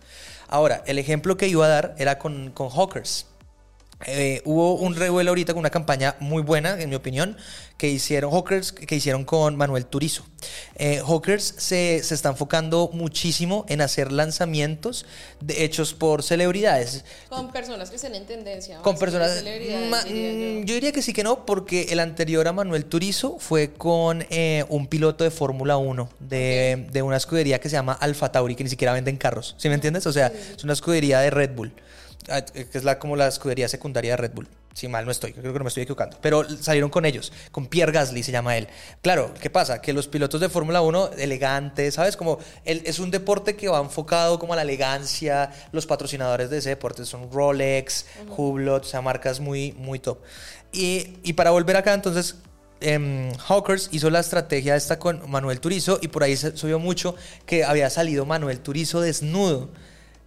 Ahora, 0.47 0.83
el 0.85 0.99
ejemplo 0.99 1.35
que 1.35 1.47
iba 1.47 1.65
a 1.65 1.69
dar 1.69 1.95
era 1.97 2.19
con, 2.19 2.51
con 2.51 2.69
Hawkers. 2.69 3.25
Eh, 4.05 4.41
hubo 4.45 4.75
un 4.75 4.95
revuelo 4.95 5.31
ahorita 5.31 5.53
con 5.53 5.61
una 5.61 5.69
campaña 5.69 6.15
muy 6.19 6.41
buena, 6.41 6.79
en 6.79 6.89
mi 6.89 6.95
opinión, 6.95 7.37
que 7.77 7.89
hicieron 7.89 8.31
Hawkers, 8.31 8.71
que 8.71 8.95
hicieron 8.95 9.23
con 9.23 9.55
Manuel 9.55 9.85
Turizo. 9.85 10.25
Eh, 10.75 11.01
Hawkers 11.05 11.55
se, 11.57 12.01
se, 12.03 12.13
está 12.13 12.29
enfocando 12.29 12.89
muchísimo 12.93 13.65
en 13.69 13.81
hacer 13.81 14.11
lanzamientos 14.11 15.05
de, 15.39 15.63
hechos 15.63 15.93
por 15.93 16.23
celebridades. 16.23 17.05
Con 17.29 17.51
personas 17.51 17.89
que 17.89 17.95
estén 17.95 18.15
en 18.15 18.25
tendencia. 18.25 18.79
Con 18.79 18.97
personas. 18.97 19.43
Mm, 19.43 20.63
yo. 20.65 20.73
diría 20.73 20.91
que 20.91 21.01
sí 21.01 21.13
que 21.13 21.23
no, 21.23 21.45
porque 21.45 21.87
el 21.89 21.99
anterior 21.99 22.47
a 22.47 22.53
Manuel 22.53 22.85
Turizo 22.85 23.37
fue 23.39 23.73
con 23.73 24.25
eh, 24.29 24.65
un 24.69 24.87
piloto 24.87 25.23
de 25.23 25.31
Fórmula 25.31 25.77
1 25.77 26.09
de, 26.19 26.87
de, 26.91 27.01
una 27.01 27.17
escudería 27.17 27.59
que 27.59 27.69
se 27.69 27.75
llama 27.75 27.93
Alfa 27.93 28.31
Tauri, 28.31 28.55
que 28.55 28.63
ni 28.63 28.69
siquiera 28.69 28.93
venden 28.93 29.17
carros. 29.17 29.55
¿Sí 29.57 29.69
me 29.69 29.75
entiendes? 29.75 30.05
O 30.07 30.13
sea, 30.13 30.27
es 30.27 30.63
una 30.63 30.73
escudería 30.73 31.19
de 31.19 31.29
Red 31.29 31.51
Bull. 31.55 31.73
Ah, 32.29 32.41
que 32.41 32.77
es 32.77 32.83
la, 32.83 32.99
como 32.99 33.15
la 33.15 33.27
escudería 33.27 33.67
secundaria 33.67 34.11
de 34.11 34.17
Red 34.17 34.31
Bull. 34.33 34.47
Si 34.73 34.87
mal 34.87 35.05
no 35.05 35.11
estoy, 35.11 35.33
creo 35.33 35.53
que 35.53 35.59
no 35.59 35.65
me 35.65 35.67
estoy 35.67 35.83
equivocando. 35.83 36.17
Pero 36.19 36.43
salieron 36.59 36.89
con 36.89 37.05
ellos, 37.05 37.31
con 37.51 37.67
Pierre 37.67 37.91
Gasly 37.91 38.23
se 38.23 38.31
llama 38.31 38.57
él. 38.57 38.67
Claro, 39.03 39.31
¿qué 39.39 39.51
pasa? 39.51 39.81
Que 39.81 39.93
los 39.93 40.07
pilotos 40.07 40.41
de 40.41 40.49
Fórmula 40.49 40.81
1, 40.81 41.11
elegantes, 41.19 41.93
¿sabes? 41.93 42.17
Como 42.17 42.39
es 42.65 42.97
un 42.97 43.11
deporte 43.11 43.55
que 43.55 43.67
va 43.67 43.79
enfocado 43.79 44.39
como 44.39 44.53
a 44.53 44.55
la 44.55 44.63
elegancia. 44.63 45.51
Los 45.71 45.85
patrocinadores 45.85 46.49
de 46.49 46.57
ese 46.57 46.69
deporte 46.69 47.05
son 47.05 47.31
Rolex, 47.31 48.07
Hublot, 48.35 48.83
o 48.83 48.87
sea, 48.87 49.01
marcas 49.01 49.39
muy, 49.39 49.73
muy 49.73 49.99
top. 49.99 50.19
Y, 50.71 51.17
y 51.23 51.33
para 51.33 51.51
volver 51.51 51.77
acá, 51.77 51.93
entonces, 51.93 52.37
eh, 52.81 53.31
Hawkers 53.47 53.89
hizo 53.91 54.09
la 54.09 54.19
estrategia 54.19 54.75
esta 54.75 54.97
con 54.97 55.29
Manuel 55.29 55.59
Turizo 55.59 55.99
y 56.01 56.07
por 56.09 56.23
ahí 56.23 56.35
se 56.35 56.57
subió 56.57 56.79
mucho 56.79 57.15
que 57.45 57.63
había 57.63 57.89
salido 57.89 58.25
Manuel 58.25 58.59
Turizo 58.59 59.01
desnudo. 59.01 59.69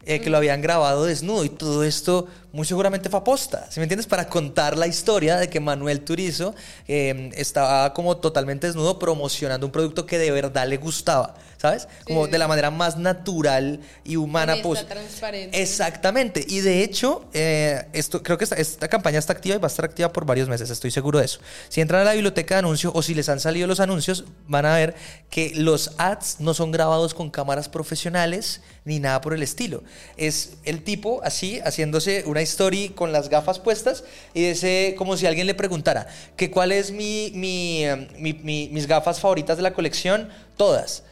Eh, 0.08 0.20
que 0.20 0.30
lo 0.30 0.36
habían 0.36 0.62
grabado 0.62 1.04
desnudo 1.04 1.44
y 1.44 1.48
todo 1.48 1.82
esto 1.82 2.28
muy 2.52 2.64
seguramente 2.64 3.08
fue 3.08 3.18
aposta, 3.18 3.66
¿sí 3.72 3.80
me 3.80 3.84
entiendes? 3.86 4.06
Para 4.06 4.28
contar 4.28 4.78
la 4.78 4.86
historia 4.86 5.36
de 5.36 5.50
que 5.50 5.58
Manuel 5.58 6.02
Turizo 6.02 6.54
em, 6.86 7.32
estaba 7.34 7.92
como 7.92 8.16
totalmente 8.16 8.68
desnudo 8.68 9.00
promocionando 9.00 9.66
un 9.66 9.72
producto 9.72 10.06
que 10.06 10.16
de 10.18 10.30
verdad 10.30 10.68
le 10.68 10.76
gustaba, 10.76 11.34
¿sabes? 11.66 11.88
Como 12.04 12.28
de 12.28 12.38
la 12.38 12.46
manera 12.46 12.70
más 12.70 12.96
natural 12.96 13.80
y 14.04 14.16
humana 14.16 14.56
posible. 14.62 14.88
transparente. 14.88 15.60
Exactamente. 15.60 16.44
Y 16.46 16.60
de 16.60 16.82
hecho, 16.84 17.24
eh, 17.32 17.86
esto, 17.92 18.22
creo 18.22 18.38
que 18.38 18.44
esta, 18.44 18.56
esta, 18.56 18.88
campaña 18.88 19.18
está 19.18 19.32
activa 19.32 19.56
y 19.56 19.58
va 19.58 19.66
a 19.66 19.70
estar 19.70 19.84
activa 19.84 20.12
por 20.12 20.24
varios 20.24 20.48
meses, 20.48 20.70
estoy 20.70 20.90
seguro 20.90 21.18
de 21.18 21.24
eso. 21.24 21.40
Si 21.68 21.80
entran 21.80 22.02
a 22.02 22.04
la 22.04 22.12
biblioteca 22.12 22.54
de 22.54 22.60
anuncios 22.60 22.92
o 22.94 23.02
si 23.02 23.14
les 23.14 23.28
han 23.28 23.40
salido 23.40 23.66
los 23.66 23.80
anuncios, 23.80 24.24
van 24.46 24.64
a 24.64 24.76
ver 24.76 24.94
que 25.28 25.52
los 25.56 25.92
ads 25.98 26.36
no 26.38 26.54
son 26.54 26.70
grabados 26.70 27.14
con 27.14 27.30
cámaras 27.30 27.68
profesionales 27.68 28.60
ni 28.84 29.00
nada 29.00 29.20
por 29.20 29.34
el 29.34 29.42
estilo. 29.42 29.82
Es 30.16 30.58
el 30.64 30.82
tipo 30.84 31.20
así, 31.24 31.60
haciéndose 31.64 32.22
una 32.26 32.40
story 32.42 32.90
con 32.90 33.10
las 33.10 33.28
gafas 33.28 33.58
puestas 33.58 34.04
y 34.32 34.44
ese, 34.44 34.94
como 34.96 35.16
si 35.16 35.26
alguien 35.26 35.48
le 35.48 35.54
preguntara, 35.54 36.06
que 36.36 36.50
cuál 36.50 36.70
es 36.70 36.92
mi, 36.92 37.32
mi, 37.34 37.84
em, 37.84 38.06
mis 38.16 38.86
gafas 38.86 39.20
favoritas 39.20 39.56
de 39.56 39.64
la 39.64 39.72
colección, 39.72 40.28
todas. 40.56 41.02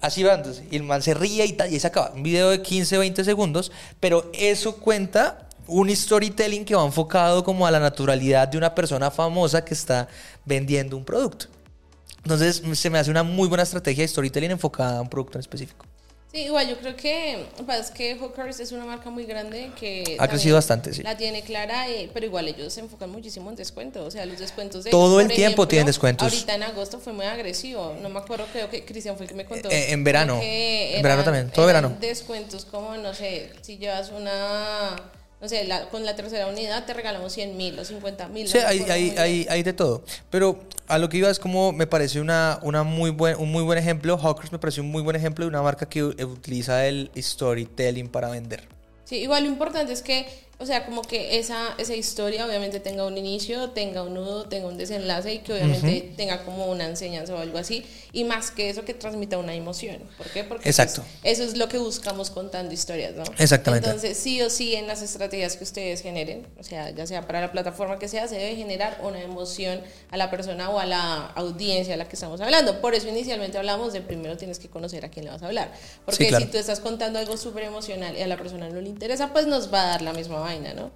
Así 0.00 0.22
va, 0.22 0.34
entonces, 0.34 0.64
y 0.70 0.76
el 0.76 0.82
man 0.82 1.02
se 1.02 1.14
ríe 1.14 1.44
y, 1.44 1.52
tal, 1.52 1.72
y 1.72 1.78
se 1.78 1.86
acaba. 1.86 2.12
Un 2.12 2.22
video 2.22 2.50
de 2.50 2.62
15, 2.62 2.98
20 2.98 3.24
segundos, 3.24 3.72
pero 3.98 4.30
eso 4.34 4.76
cuenta 4.76 5.48
un 5.66 5.94
storytelling 5.94 6.64
que 6.64 6.74
va 6.74 6.84
enfocado 6.84 7.44
como 7.44 7.66
a 7.66 7.70
la 7.70 7.78
naturalidad 7.78 8.48
de 8.48 8.58
una 8.58 8.74
persona 8.74 9.10
famosa 9.10 9.64
que 9.64 9.74
está 9.74 10.08
vendiendo 10.44 10.96
un 10.96 11.04
producto. 11.04 11.46
Entonces 12.24 12.62
se 12.74 12.90
me 12.90 12.98
hace 12.98 13.10
una 13.10 13.22
muy 13.22 13.48
buena 13.48 13.62
estrategia 13.62 14.02
de 14.02 14.08
storytelling 14.08 14.50
enfocada 14.50 14.98
a 14.98 15.00
un 15.02 15.08
producto 15.08 15.38
en 15.38 15.40
específico. 15.40 15.86
Sí, 16.32 16.42
igual 16.42 16.68
yo 16.68 16.78
creo 16.78 16.94
que, 16.94 17.44
pues, 17.66 17.90
que 17.90 18.14
Hookers 18.14 18.60
es 18.60 18.70
una 18.70 18.84
marca 18.84 19.10
muy 19.10 19.24
grande 19.24 19.72
que... 19.78 20.16
Ha 20.18 20.28
crecido 20.28 20.54
bastante, 20.54 20.94
sí. 20.94 21.02
La 21.02 21.16
tiene 21.16 21.42
clara, 21.42 21.88
eh, 21.88 22.08
pero 22.14 22.24
igual 22.24 22.46
ellos 22.46 22.72
se 22.72 22.80
enfocan 22.80 23.10
muchísimo 23.10 23.50
en 23.50 23.56
descuento, 23.56 24.04
o 24.04 24.10
sea, 24.12 24.24
los 24.26 24.38
descuentos 24.38 24.84
de... 24.84 24.90
Todo 24.90 25.20
el 25.20 25.26
tiempo 25.26 25.66
tienen 25.66 25.86
descuentos. 25.86 26.32
Ahorita 26.32 26.54
en 26.54 26.62
agosto 26.62 27.00
fue 27.00 27.12
muy 27.12 27.26
agresivo, 27.26 27.96
no 28.00 28.08
me 28.10 28.20
acuerdo, 28.20 28.46
creo 28.52 28.70
que 28.70 28.84
Cristian 28.84 29.16
fue 29.16 29.24
el 29.24 29.30
que 29.30 29.34
me 29.34 29.44
contó. 29.44 29.70
Eh, 29.70 29.90
en 29.90 30.04
verano, 30.04 30.38
en 30.40 31.02
verano 31.02 31.24
también, 31.24 31.50
todo 31.50 31.66
verano. 31.66 31.96
Descuentos 32.00 32.64
como, 32.64 32.96
no 32.96 33.12
sé, 33.12 33.50
si 33.62 33.78
llevas 33.78 34.10
una 34.10 34.94
no 35.40 35.48
sé, 35.48 35.66
con 35.90 36.04
la 36.04 36.14
tercera 36.14 36.46
unidad 36.46 36.84
te 36.84 36.92
regalamos 36.92 37.32
100 37.32 37.56
mil 37.56 37.78
o 37.78 37.84
50 37.84 38.28
mil. 38.28 38.46
Sí, 38.46 38.58
hay, 38.58 38.80
hay, 38.80 39.10
hay, 39.16 39.46
hay, 39.48 39.62
de 39.62 39.72
todo. 39.72 40.02
Pero 40.28 40.60
a 40.86 40.98
lo 40.98 41.08
que 41.08 41.16
iba 41.16 41.30
es 41.30 41.38
como 41.38 41.72
me 41.72 41.86
parece 41.86 42.20
una, 42.20 42.58
una 42.62 42.82
muy 42.82 43.10
buen, 43.10 43.36
un 43.38 43.50
muy 43.50 43.62
buen 43.62 43.78
ejemplo. 43.78 44.18
Hawkers 44.18 44.52
me 44.52 44.58
parece 44.58 44.82
un 44.82 44.90
muy 44.90 45.02
buen 45.02 45.16
ejemplo 45.16 45.44
de 45.46 45.48
una 45.48 45.62
marca 45.62 45.88
que 45.88 46.04
utiliza 46.04 46.86
el 46.86 47.10
storytelling 47.16 48.08
para 48.08 48.28
vender. 48.28 48.68
Sí, 49.04 49.16
igual 49.16 49.44
lo 49.44 49.50
importante 49.50 49.92
es 49.94 50.02
que 50.02 50.28
o 50.60 50.66
sea, 50.66 50.84
como 50.84 51.00
que 51.00 51.38
esa, 51.38 51.74
esa 51.78 51.94
historia 51.94 52.44
obviamente 52.44 52.80
tenga 52.80 53.06
un 53.06 53.16
inicio, 53.16 53.70
tenga 53.70 54.02
un 54.02 54.12
nudo, 54.12 54.44
tenga 54.44 54.68
un 54.68 54.76
desenlace 54.76 55.32
y 55.32 55.38
que 55.38 55.54
obviamente 55.54 56.12
tenga 56.18 56.44
como 56.44 56.66
una 56.66 56.84
enseñanza 56.84 57.34
o 57.34 57.38
algo 57.38 57.56
así. 57.56 57.86
Y 58.12 58.24
más 58.24 58.50
que 58.50 58.68
eso, 58.68 58.84
que 58.84 58.92
transmita 58.92 59.38
una 59.38 59.54
emoción. 59.54 60.02
¿Por 60.18 60.26
qué? 60.28 60.44
Porque 60.44 60.64
pues, 60.64 60.78
Exacto. 60.78 61.02
eso 61.22 61.44
es 61.44 61.56
lo 61.56 61.68
que 61.68 61.78
buscamos 61.78 62.28
contando 62.28 62.74
historias, 62.74 63.14
¿no? 63.14 63.22
Exactamente. 63.38 63.86
Entonces, 63.86 64.18
sí 64.18 64.42
o 64.42 64.50
sí, 64.50 64.74
en 64.74 64.86
las 64.86 65.00
estrategias 65.00 65.56
que 65.56 65.64
ustedes 65.64 66.02
generen, 66.02 66.46
o 66.58 66.62
sea, 66.62 66.90
ya 66.90 67.06
sea 67.06 67.26
para 67.26 67.40
la 67.40 67.52
plataforma 67.52 67.98
que 67.98 68.08
sea, 68.08 68.28
se 68.28 68.34
debe 68.34 68.54
generar 68.54 69.00
una 69.02 69.22
emoción 69.22 69.80
a 70.10 70.18
la 70.18 70.30
persona 70.30 70.68
o 70.68 70.78
a 70.78 70.84
la 70.84 71.26
audiencia 71.36 71.94
a 71.94 71.96
la 71.96 72.06
que 72.06 72.16
estamos 72.16 72.38
hablando. 72.42 72.82
Por 72.82 72.94
eso 72.94 73.08
inicialmente 73.08 73.56
hablamos 73.56 73.94
de 73.94 74.02
primero 74.02 74.36
tienes 74.36 74.58
que 74.58 74.68
conocer 74.68 75.06
a 75.06 75.08
quién 75.08 75.24
le 75.24 75.30
vas 75.30 75.42
a 75.42 75.46
hablar. 75.46 75.72
Porque 76.04 76.34
si 76.36 76.44
tú 76.46 76.58
estás 76.58 76.80
contando 76.80 77.18
algo 77.18 77.38
súper 77.38 77.62
emocional 77.62 78.14
y 78.14 78.20
a 78.20 78.26
la 78.26 78.36
persona 78.36 78.68
no 78.68 78.82
le 78.82 78.90
interesa, 78.90 79.32
pues 79.32 79.46
nos 79.46 79.72
va 79.72 79.84
a 79.84 79.86
dar 79.86 80.02
la 80.02 80.12
misma 80.12 80.49
¿no? 80.58 80.90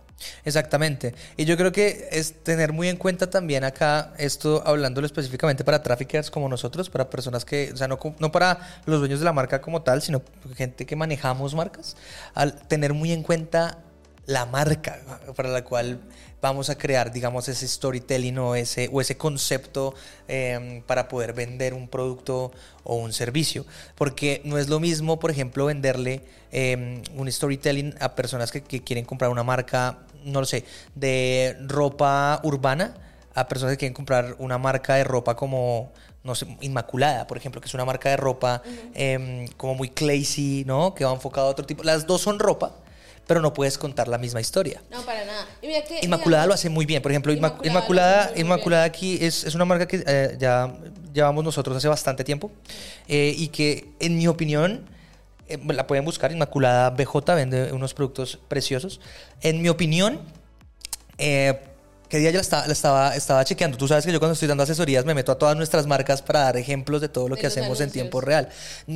Exactamente. 0.45 1.15
Y 1.37 1.45
yo 1.45 1.57
creo 1.57 1.73
que 1.73 2.09
es 2.11 2.43
tener 2.43 2.73
muy 2.73 2.89
en 2.89 2.97
cuenta 2.97 3.29
también 3.29 3.65
acá, 3.65 4.13
esto 4.19 4.63
hablándolo 4.65 5.07
específicamente 5.07 5.65
para 5.65 5.83
traffickers 5.83 6.31
como 6.31 6.49
nosotros, 6.49 6.91
para 6.91 7.11
personas 7.11 7.45
que, 7.45 7.71
o 7.73 7.77
sea, 7.77 7.89
no, 7.89 7.99
no 8.19 8.33
para 8.33 8.81
los 8.87 9.01
dueños 9.01 9.19
de 9.19 9.25
la 9.25 9.33
marca 9.33 9.61
como 9.61 9.83
tal, 9.83 10.03
sino 10.03 10.23
gente 10.57 10.87
que 10.87 10.97
manejamos 10.97 11.55
marcas, 11.55 11.97
al 12.35 12.67
tener 12.69 12.95
muy 12.95 13.13
en 13.13 13.23
cuenta 13.23 13.79
la 14.27 14.47
marca 14.47 15.01
para 15.37 15.49
la 15.49 15.65
cual 15.65 16.01
vamos 16.45 16.69
a 16.69 16.77
crear, 16.77 17.11
digamos, 17.11 17.49
ese 17.49 17.67
storytelling 17.67 18.37
o 18.37 18.55
ese, 18.55 18.91
o 18.93 19.01
ese 19.01 19.17
concepto 19.17 19.95
em, 20.29 20.83
para 20.83 21.09
poder 21.09 21.33
vender 21.33 21.73
un 21.73 21.89
producto 21.89 22.53
o 22.83 22.97
un 22.97 23.15
servicio. 23.15 23.65
Porque 23.95 24.43
no 24.45 24.59
es 24.59 24.69
lo 24.69 24.79
mismo, 24.79 25.19
por 25.19 25.31
ejemplo, 25.31 25.65
venderle 25.65 26.23
em, 26.53 27.03
un 27.17 27.33
storytelling 27.33 27.95
a 27.99 28.15
personas 28.15 28.53
que, 28.53 28.61
quieren 28.63 29.07
comprar 29.07 29.31
una 29.31 29.43
marca, 29.43 30.01
no 30.25 30.41
lo 30.41 30.47
sé, 30.47 30.67
de 30.95 31.57
ropa 31.67 32.41
urbana, 32.45 32.95
a 33.35 33.49
personas 33.49 33.73
que 33.73 33.79
quieren 33.79 33.95
comprar 33.95 34.37
una 34.39 34.59
marca 34.59 34.97
de 34.97 35.05
ropa 35.05 35.35
como, 35.37 35.93
no 36.23 36.35
sé, 36.35 36.47
Inmaculada, 36.61 37.27
por 37.27 37.39
ejemplo, 37.39 37.63
que 37.63 37.69
es 37.69 37.75
una 37.75 37.87
marca 37.87 38.11
de 38.11 38.19
ropa 38.19 38.61
em, 38.93 39.49
como 39.57 39.75
muy 39.77 39.89
classy, 39.89 40.65
¿no? 40.67 40.95
Que 40.95 41.07
va 41.07 41.13
enfocado 41.15 41.47
a 41.47 41.51
otro 41.51 41.65
tipo. 41.65 41.83
Las 41.85 42.07
dos 42.07 42.21
son 42.21 42.39
ropa, 42.39 42.84
pero 43.27 43.41
no 43.41 43.53
puedes 43.53 43.79
contar 43.79 44.09
la 44.09 44.19
misma 44.19 44.41
historia. 44.41 44.83
No, 44.91 45.03
para 45.03 45.25
nada. 45.25 45.47
Inmaculada 46.03 46.47
lo 46.47 46.55
hace 46.55 46.69
muy 46.69 46.87
bien. 46.87 47.03
Por 47.03 47.11
ejemplo, 47.13 47.33
Inmaculada, 47.33 48.33
Inmaculada, 48.37 48.85
aquí 48.85 49.19
es, 49.21 49.45
es, 49.45 49.55
una 49.55 49.65
marca 49.65 49.87
que 49.87 50.03
eh, 50.07 50.37
ya 50.39 50.75
llevamos 51.13 51.45
nosotros 51.45 51.77
hace 51.77 51.89
bastante 51.89 52.25
tiempo 52.25 52.51
eh, 53.09 53.35
y 53.37 53.49
que, 53.49 53.89
en 54.01 54.17
mi 54.17 54.27
opinión, 54.27 54.85
eh, 55.49 55.59
la 55.67 55.87
pueden 55.87 56.05
buscar. 56.05 56.33
Inmaculada 56.33 56.91
BJ 56.91 57.35
vende 57.35 57.73
unos 57.73 57.95
productos 57.95 58.39
preciosos. 58.49 59.01
En 59.41 59.63
mi 59.63 59.69
opinión, 59.69 60.21
¿Qué 62.09 62.19
día 62.19 62.31
ya 62.31 62.37
la 62.37 62.43
estaba, 62.43 62.67
estaba, 62.67 63.17
estaba 63.17 63.45
chequeando? 63.45 63.79
Tú 63.79 63.89
sabes 63.89 64.05
que 64.05 64.13
yo 64.13 64.19
cuando 64.19 64.35
estoy 64.35 64.47
dando 64.47 64.63
asesorías 64.63 65.07
me 65.07 65.15
meto 65.15 65.33
a 65.33 65.39
todas 65.39 65.57
nuestras 65.57 65.87
marcas 65.87 66.21
para 66.21 66.41
dar 66.41 66.57
ejemplos 66.59 67.01
de 67.01 67.09
todo 67.09 67.29
lo 67.29 67.37
que 67.37 67.47
hacemos 67.47 67.81
en 67.81 67.91
tiempo 67.91 68.21
real. 68.21 68.51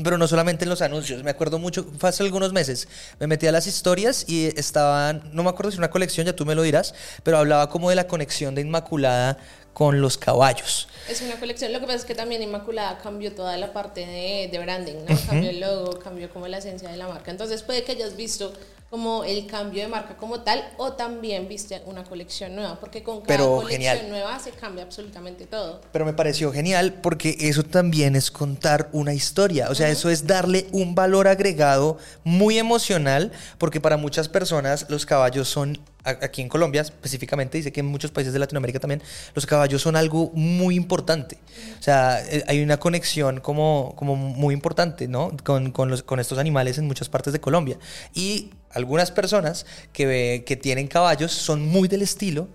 Pero 0.04 0.18
no 0.18 0.28
solamente 0.28 0.64
en 0.64 0.68
los 0.68 0.82
anuncios. 0.82 1.24
Me 1.24 1.30
acuerdo 1.30 1.58
mucho, 1.58 1.86
fue 1.98 2.10
hace 2.10 2.22
algunos 2.22 2.52
meses, 2.52 2.86
me 3.18 3.26
metí 3.26 3.46
a 3.46 3.52
las 3.52 3.66
historias 3.66 4.26
y 4.28 4.46
estaban, 4.58 5.22
no 5.32 5.42
me 5.42 5.48
acuerdo 5.48 5.72
si 5.72 5.78
una 5.78 5.90
colección, 5.90 6.26
ya 6.26 6.36
tú 6.36 6.44
me 6.44 6.54
lo 6.54 6.62
dirás, 6.62 6.94
pero 7.22 7.38
hablaba 7.38 7.70
como 7.70 7.88
de 7.88 7.96
la 7.96 8.06
conexión 8.06 8.54
de 8.54 8.60
Inmaculada 8.60 9.38
con 9.78 10.00
los 10.00 10.18
caballos. 10.18 10.88
Es 11.08 11.22
una 11.22 11.38
colección. 11.38 11.72
Lo 11.72 11.78
que 11.78 11.86
pasa 11.86 11.98
es 11.98 12.04
que 12.04 12.16
también 12.16 12.42
Inmaculada 12.42 12.98
cambió 12.98 13.32
toda 13.32 13.56
la 13.56 13.72
parte 13.72 14.00
de, 14.04 14.48
de 14.50 14.58
branding, 14.58 14.96
¿no? 15.08 15.16
Cambió 15.24 15.50
el 15.50 15.60
logo, 15.60 16.00
cambió 16.00 16.28
como 16.30 16.48
la 16.48 16.58
esencia 16.58 16.90
de 16.90 16.96
la 16.96 17.06
marca. 17.06 17.30
Entonces 17.30 17.62
puede 17.62 17.84
que 17.84 17.92
hayas 17.92 18.16
visto 18.16 18.52
como 18.90 19.22
el 19.22 19.46
cambio 19.46 19.82
de 19.82 19.88
marca 19.88 20.16
como 20.16 20.40
tal 20.40 20.68
o 20.78 20.94
también 20.94 21.46
viste 21.46 21.80
una 21.86 22.02
colección 22.02 22.56
nueva, 22.56 22.80
porque 22.80 23.04
con 23.04 23.20
cada 23.20 23.38
colección 23.46 24.08
nueva 24.08 24.38
se 24.40 24.50
cambia 24.50 24.82
absolutamente 24.82 25.46
todo. 25.46 25.80
Pero 25.92 26.04
me 26.04 26.12
pareció 26.14 26.50
genial 26.52 26.94
porque 26.94 27.36
eso 27.38 27.62
también 27.62 28.16
es 28.16 28.32
contar 28.32 28.88
una 28.92 29.12
historia, 29.14 29.68
o 29.70 29.76
sea, 29.76 29.90
eso 29.90 30.10
es 30.10 30.26
darle 30.26 30.66
un 30.72 30.94
valor 30.94 31.28
agregado 31.28 31.98
muy 32.24 32.58
emocional, 32.58 33.30
porque 33.58 33.80
para 33.80 33.96
muchas 33.96 34.28
personas 34.28 34.86
los 34.88 35.04
caballos 35.04 35.48
son 35.48 35.78
aquí 36.08 36.42
en 36.42 36.48
Colombia 36.48 36.82
específicamente, 36.82 37.58
dice 37.58 37.72
que 37.72 37.80
en 37.80 37.86
muchos 37.86 38.10
países 38.10 38.32
de 38.32 38.38
Latinoamérica 38.38 38.80
también, 38.80 39.02
los 39.34 39.46
caballos 39.46 39.82
son 39.82 39.96
algo 39.96 40.30
muy 40.34 40.76
importante. 40.76 41.38
O 41.78 41.82
sea, 41.82 42.20
eh, 42.28 42.44
hay 42.46 42.62
una 42.62 42.78
conexión 42.78 43.40
como, 43.40 43.94
como 43.96 44.16
muy 44.16 44.54
importante, 44.54 45.08
¿no? 45.08 45.32
Con, 45.44 45.72
con, 45.72 45.90
los, 45.90 46.02
con 46.02 46.20
estos 46.20 46.38
animales 46.38 46.78
en 46.78 46.86
muchas 46.86 47.08
partes 47.08 47.32
de 47.32 47.40
Colombia. 47.40 47.78
Y 48.14 48.50
algunas 48.70 49.10
personas 49.10 49.66
que, 49.92 50.44
que 50.46 50.56
tienen 50.56 50.88
caballos 50.88 51.32
son 51.32 51.66
muy 51.66 51.88
del 51.88 52.02
estilo 52.02 52.48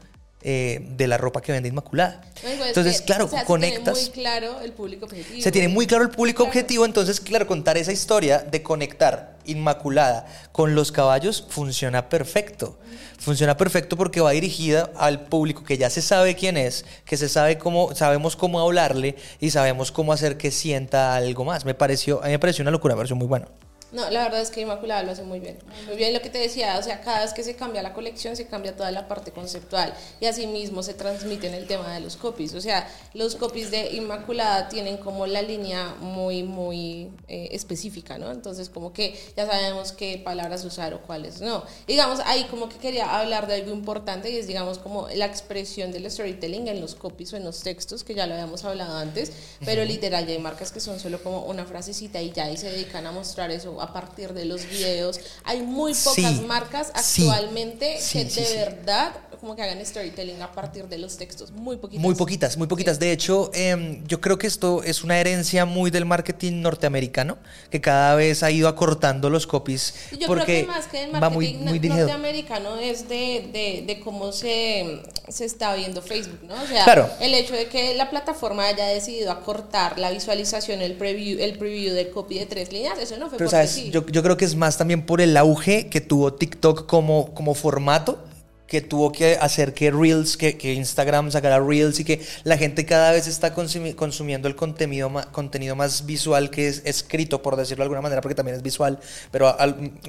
eh, 0.46 0.86
de 0.98 1.08
la 1.08 1.18
ropa 1.18 1.42
que 1.42 1.54
vende 1.54 1.70
Inmaculada. 1.70 2.22
entonces, 2.68 3.02
claro, 3.02 3.30
conectas. 3.46 3.98
Se 3.98 4.12
tiene 4.12 4.20
muy 4.20 4.24
claro 4.24 4.62
el 4.62 4.74
público 4.74 5.06
objetivo. 5.06 5.42
Se 5.42 5.52
tiene 5.52 5.68
muy 5.70 5.88
claro 5.88 6.04
el 6.04 6.10
público 6.10 6.44
objetivo, 6.44 6.86
entonces, 6.86 7.22
claro, 7.22 7.48
contar 7.48 7.78
esa 7.78 7.94
historia 7.94 8.40
de 8.40 8.62
conectar 8.62 9.38
Inmaculada 9.46 10.26
con 10.52 10.76
los 10.76 10.92
caballos 10.92 11.46
funciona 11.50 12.10
perfecto. 12.10 12.78
Funciona 13.20 13.56
perfecto 13.56 13.96
porque 13.96 14.20
va 14.20 14.32
dirigida 14.32 14.92
al 14.98 15.28
público 15.28 15.64
que 15.64 15.78
ya 15.78 15.90
se 15.90 16.02
sabe 16.02 16.36
quién 16.36 16.58
es, 16.58 16.86
que 17.06 17.16
se 17.16 17.30
sabe 17.30 17.58
cómo, 17.58 17.96
sabemos 17.96 18.36
cómo 18.36 18.60
hablarle 18.60 19.16
y 19.40 19.52
sabemos 19.52 19.94
cómo 19.94 20.12
hacer 20.12 20.38
que 20.38 20.52
sienta 20.52 21.16
algo 21.16 21.46
más. 21.46 21.64
Me 21.64 21.74
pareció, 21.74 22.22
a 22.22 22.26
mí 22.26 22.32
me 22.32 22.40
pareció 22.40 22.64
una 22.64 22.72
locura, 22.72 22.96
me 22.96 23.00
pareció 23.00 23.16
muy 23.16 23.28
bueno. 23.28 23.48
No, 23.94 24.10
la 24.10 24.24
verdad 24.24 24.42
es 24.42 24.50
que 24.50 24.62
Inmaculada 24.62 25.04
lo 25.04 25.12
hace 25.12 25.22
muy 25.22 25.40
bien. 25.40 25.60
Muy 25.86 25.96
bien 25.96 26.14
lo 26.14 26.22
que 26.22 26.32
te 26.32 26.40
decía, 26.40 26.78
o 26.80 26.84
sea, 26.84 27.02
cada 27.02 27.22
vez 27.22 27.34
que 27.34 27.44
se 27.44 27.56
cambia 27.56 27.84
la 27.84 27.94
colección, 27.94 28.36
se 28.36 28.48
cambia 28.48 28.76
toda 28.76 28.90
la 28.90 29.08
parte 29.08 29.32
conceptual 29.32 29.94
y 30.20 30.26
así 30.26 30.48
mismo 30.48 30.82
se 30.82 30.96
transmite 30.96 31.48
en 31.48 31.54
el 31.54 31.68
tema 31.68 31.94
de 31.94 32.00
los 32.00 32.16
copies. 32.16 32.56
O 32.56 32.62
sea, 32.62 32.90
los 33.14 33.36
copies 33.36 33.70
de 33.70 33.92
Inmaculada 33.92 34.68
tienen 34.68 34.98
como 34.98 35.28
la 35.28 35.44
línea 35.44 35.96
muy, 36.00 36.42
muy 36.42 37.12
eh, 37.28 37.50
específica, 37.52 38.18
¿no? 38.18 38.32
Entonces, 38.32 38.70
como 38.70 38.94
que 38.94 39.16
ya 39.38 39.46
sabemos 39.46 39.92
qué 39.92 40.18
palabras 40.18 40.66
usar 40.66 40.96
o 40.96 41.02
cuáles 41.02 41.40
no. 41.40 41.64
Digamos, 41.86 42.20
ahí 42.26 42.46
como 42.46 42.70
que 42.70 42.78
quería 42.78 43.20
hablar 43.20 43.46
de 43.46 43.56
algo 43.56 43.72
importante 43.72 44.32
y 44.32 44.38
es, 44.38 44.48
digamos, 44.48 44.80
como 44.80 45.08
la 45.10 45.26
expresión 45.26 45.92
del 45.92 46.10
storytelling 46.10 46.68
en 46.68 46.82
los 46.82 46.96
copies 46.96 47.32
o 47.34 47.38
en 47.38 47.44
los 47.44 47.62
textos, 47.62 48.04
que 48.04 48.16
ya 48.16 48.26
lo 48.26 48.34
habíamos 48.34 48.66
hablado 48.66 48.98
antes, 48.98 49.32
pero 49.64 49.86
literal 49.86 50.26
ya 50.26 50.34
hay 50.34 50.40
marcas 50.40 50.72
que 50.72 50.80
son 50.80 51.00
solo 51.00 51.22
como 51.22 51.46
una 51.46 51.66
frasecita 51.66 52.20
y 52.24 52.32
ya 52.32 52.50
y 52.50 52.58
se 52.58 52.72
dedican 52.72 53.06
a 53.06 53.12
mostrar 53.12 53.52
eso 53.52 53.83
a 53.84 53.94
partir 53.94 54.34
de 54.34 54.46
los 54.46 54.68
videos. 54.70 55.20
Hay 55.44 55.62
muy 55.62 55.94
pocas 55.94 56.42
marcas 56.42 56.92
actualmente 56.96 58.00
que 58.12 58.26
de 58.26 58.56
verdad 58.56 59.14
como 59.44 59.58
que 59.58 59.62
hagan 59.62 59.86
storytelling 59.86 60.42
a 60.42 60.54
partir 60.54 60.88
de 60.88 60.98
los 60.98 61.18
textos. 61.18 61.52
Muy 61.52 61.76
poquitas. 61.76 62.02
Muy 62.02 62.16
poquitas, 62.16 62.56
muy 62.56 62.68
poquitas. 62.68 62.98
De 62.98 63.12
hecho, 63.12 63.52
em, 63.54 64.02
yo 64.08 64.22
creo 64.22 64.38
que 64.38 64.48
esto 64.48 64.82
es 64.84 65.04
una 65.04 65.20
herencia 65.20 65.66
muy 65.66 65.92
del 65.92 66.06
marketing 66.06 66.62
norteamericano, 66.62 67.38
que 67.70 67.82
cada 67.82 68.16
vez 68.16 68.42
ha 68.42 68.52
ido 68.52 68.70
acortando 68.70 69.30
los 69.30 69.46
copies. 69.46 69.96
Yo 70.18 70.28
porque 70.28 70.46
creo 70.46 70.62
que 70.62 70.68
más 70.68 70.88
que 70.88 71.04
el 71.04 71.12
marketing 71.12 71.58
muy, 71.60 71.80
norteamericano 71.82 72.78
es 72.78 73.10
de, 73.10 73.84
de, 73.86 74.00
cómo 74.00 74.32
se, 74.32 75.02
se, 75.28 75.44
está 75.44 75.76
viendo 75.76 76.02
Facebook, 76.02 76.40
¿no? 76.44 76.54
O 76.54 76.66
sea, 76.66 77.18
el 77.20 77.34
hecho 77.34 77.54
de 77.54 77.68
que 77.68 77.96
la 77.96 78.10
plataforma 78.10 78.68
haya 78.68 78.88
decidido 78.88 79.30
acortar 79.30 80.00
la 80.00 80.10
visualización, 80.12 80.82
el 80.82 80.94
preview, 80.94 81.42
el 81.42 81.58
preview 81.58 81.94
del 81.94 82.12
copy 82.12 82.40
de 82.40 82.46
tres 82.46 82.72
líneas, 82.72 82.98
eso 82.98 83.18
no 83.18 83.28
fue 83.28 83.40
porque 83.40 83.68
yo, 83.92 84.06
yo, 84.08 84.24
creo 84.24 84.38
que 84.38 84.46
es 84.46 84.56
más 84.56 84.78
también 84.78 85.06
por 85.06 85.22
el 85.22 85.36
auge 85.38 85.88
que 85.88 86.02
tuvo 86.02 86.34
TikTok 86.34 86.86
como, 86.86 87.34
como 87.34 87.54
formato 87.54 88.20
que 88.68 88.82
tuvo 88.82 89.12
que 89.12 89.38
hacer 89.40 89.74
que 89.74 89.92
Reels, 89.92 90.38
que, 90.38 90.58
que, 90.58 90.74
Instagram 90.74 91.32
sacara 91.32 91.60
Reels 91.60 92.00
y 92.00 92.06
que 92.06 92.26
la 92.44 92.58
gente 92.58 92.86
cada 92.86 93.12
vez 93.12 93.28
está 93.28 93.54
consumiendo 93.54 94.48
el 94.48 94.56
contenido, 94.56 95.12
contenido 95.32 95.76
más 95.76 96.06
visual 96.06 96.50
que 96.50 96.68
es 96.68 96.82
escrito, 96.86 97.42
por 97.42 97.56
decirlo 97.56 97.84
de 97.84 97.86
alguna 97.86 98.02
manera, 98.02 98.22
porque 98.22 98.36
también 98.36 98.56
es 98.56 98.64
visual, 98.64 99.00
pero 99.32 99.56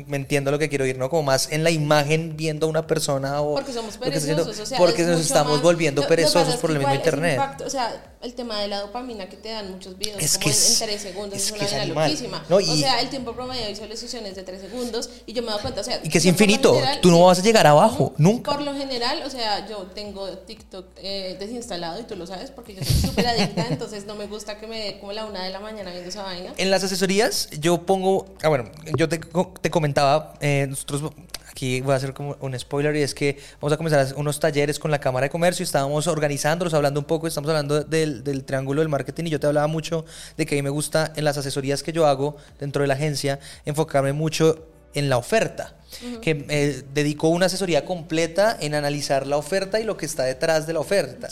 me 0.07 0.17
entiendo 0.17 0.51
lo 0.51 0.59
que 0.59 0.69
quiero 0.69 0.87
ir, 0.87 0.97
¿no? 0.97 1.11
Como 1.11 1.25
más 1.25 1.51
en 1.51 1.65
la 1.65 1.71
imagen 1.71 2.37
viendo 2.37 2.67
a 2.67 2.71
una 2.71 2.87
persona 2.87 3.41
o... 3.43 3.55
Porque 3.55 3.73
somos 3.73 3.97
perezosos, 3.97 4.61
o 4.61 4.67
sea, 4.67 4.79
Porque 4.79 5.03
nos 5.03 5.21
estamos 5.21 5.61
volviendo 5.61 6.07
perezosos 6.07 6.57
por 6.57 6.71
el 6.71 6.79
mismo 6.79 6.95
internet. 6.95 7.41
o 7.67 7.71
sea, 7.71 8.13
el 8.23 8.33
tema 8.33 8.61
de 8.61 8.69
la 8.69 8.81
dopamina 8.81 9.29
que 9.29 9.37
te 9.37 9.51
dan 9.51 9.71
muchos 9.71 9.99
videos, 9.99 10.23
es 10.23 10.39
como 10.39 10.45
que 10.45 10.51
en, 10.51 10.57
en 10.57 10.99
3 10.99 11.03
segundos, 11.03 11.39
es, 11.39 11.53
una 11.53 11.83
es 11.83 11.89
loquísima. 11.89 12.45
o 12.49 12.61
sea, 12.63 13.01
el 13.01 13.11
tiempo 13.11 13.35
promedio 13.35 13.63
de 13.65 13.69
visualización 13.71 14.25
es 14.25 14.37
de 14.37 14.43
3 14.43 14.61
segundos 14.63 15.11
y 15.27 15.35
yo 15.35 15.43
me 15.43 15.51
doy 15.51 15.61
cuenta, 15.61 15.83
o 15.83 15.85
sea... 15.85 16.01
Y 16.03 16.09
que 16.09 16.19
es 16.19 16.25
infinito, 16.25 16.81
tú 17.03 17.11
no 17.11 17.25
vas 17.25 17.41
a 17.41 17.43
llegar 17.43 17.67
abajo, 17.67 18.15
nunca. 18.17 18.44
Por 18.45 18.63
lo 18.63 18.75
general, 18.75 19.23
o 19.25 19.31
sea, 19.31 19.67
yo 19.67 19.85
tengo 19.95 20.29
TikTok 20.29 20.87
eh, 20.97 21.37
desinstalado 21.39 22.01
y 22.01 22.05
tú 22.05 22.17
lo 22.17 22.27
sabes 22.27 22.51
porque 22.51 22.75
yo 22.75 22.85
soy 22.85 22.95
súper 22.95 23.27
adicta, 23.27 23.67
entonces 23.71 24.07
no 24.07 24.15
me 24.15 24.27
gusta 24.27 24.59
que 24.59 24.67
me 24.67 24.79
dé 24.79 24.99
como 24.99 25.13
la 25.13 25.25
una 25.25 25.45
de 25.45 25.51
la 25.51 25.61
mañana 25.61 25.91
viendo 25.91 26.09
esa 26.09 26.23
vaina. 26.23 26.53
En 26.57 26.71
las 26.71 26.85
asesorías 26.85 27.49
yo 27.59 27.83
pongo, 27.83 28.27
ah 28.43 28.49
bueno, 28.49 28.71
yo 28.97 29.09
te, 29.09 29.21
te 29.61 29.71
comentaba, 29.71 30.35
eh, 30.41 30.67
nosotros 30.69 31.13
aquí 31.55 31.81
voy 31.81 31.93
a 31.93 31.97
hacer 31.97 32.13
como 32.13 32.37
un 32.41 32.59
spoiler 32.59 32.97
y 32.97 33.03
es 33.03 33.15
que 33.15 33.39
vamos 33.61 33.73
a 33.73 33.77
comenzar 33.77 34.07
unos 34.17 34.41
talleres 34.41 34.79
con 34.79 34.91
la 34.91 34.99
Cámara 34.99 35.27
de 35.27 35.31
Comercio, 35.31 35.63
estábamos 35.63 36.07
organizándolos, 36.09 36.75
hablando 36.75 37.01
un 37.01 37.07
poco, 37.07 37.27
estamos 37.27 37.49
hablando 37.49 37.85
del, 37.85 38.25
del 38.25 38.45
triángulo 38.45 38.81
del 38.81 38.89
marketing 38.89 39.25
y 39.27 39.31
yo 39.31 39.41
te 39.41 39.47
hablaba 39.47 39.69
mucho 39.69 40.05
de 40.37 40.47
que 40.47 40.57
a 40.57 40.59
mí 40.59 40.63
me 40.63 40.71
gusta 40.71 41.13
en 41.15 41.25
las 41.25 41.39
asesorías 41.39 41.83
que 41.83 41.93
yo 41.93 42.07
hago 42.07 42.37
dentro 42.59 42.83
de 42.83 42.89
la 42.89 42.95
agencia 42.95 43.39
enfocarme 43.65 44.13
mucho 44.13 44.74
en 44.95 45.09
la 45.09 45.19
oferta, 45.19 45.75
que 46.23 46.45
eh, 46.49 46.83
dedicó 46.93 47.29
una 47.29 47.47
asesoría 47.47 47.85
completa 47.85 48.57
en 48.61 48.75
analizar 48.75 49.27
la 49.27 49.37
oferta 49.37 49.79
y 49.81 49.85
lo 49.85 49.97
que 49.97 50.07
está 50.07 50.25
detrás 50.25 50.67
de 50.67 50.73
la 50.73 50.81
oferta. 50.81 51.29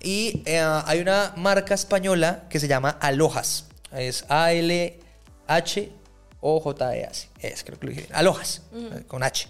Y 0.00 0.42
eh, 0.44 0.60
hay 0.60 1.00
una 1.00 1.32
marca 1.36 1.74
española 1.74 2.44
que 2.48 2.60
se 2.60 2.68
llama 2.68 2.90
Alojas, 3.00 3.66
es 3.92 4.24
A-L-H 4.28 5.92
o 6.40 6.60
J-E-S, 6.60 7.28
es 7.40 7.64
creo 7.64 7.78
que 7.78 7.86
lo 7.86 7.92
dije, 7.92 8.08
Alojas, 8.12 8.62
con 9.06 9.22
H 9.22 9.48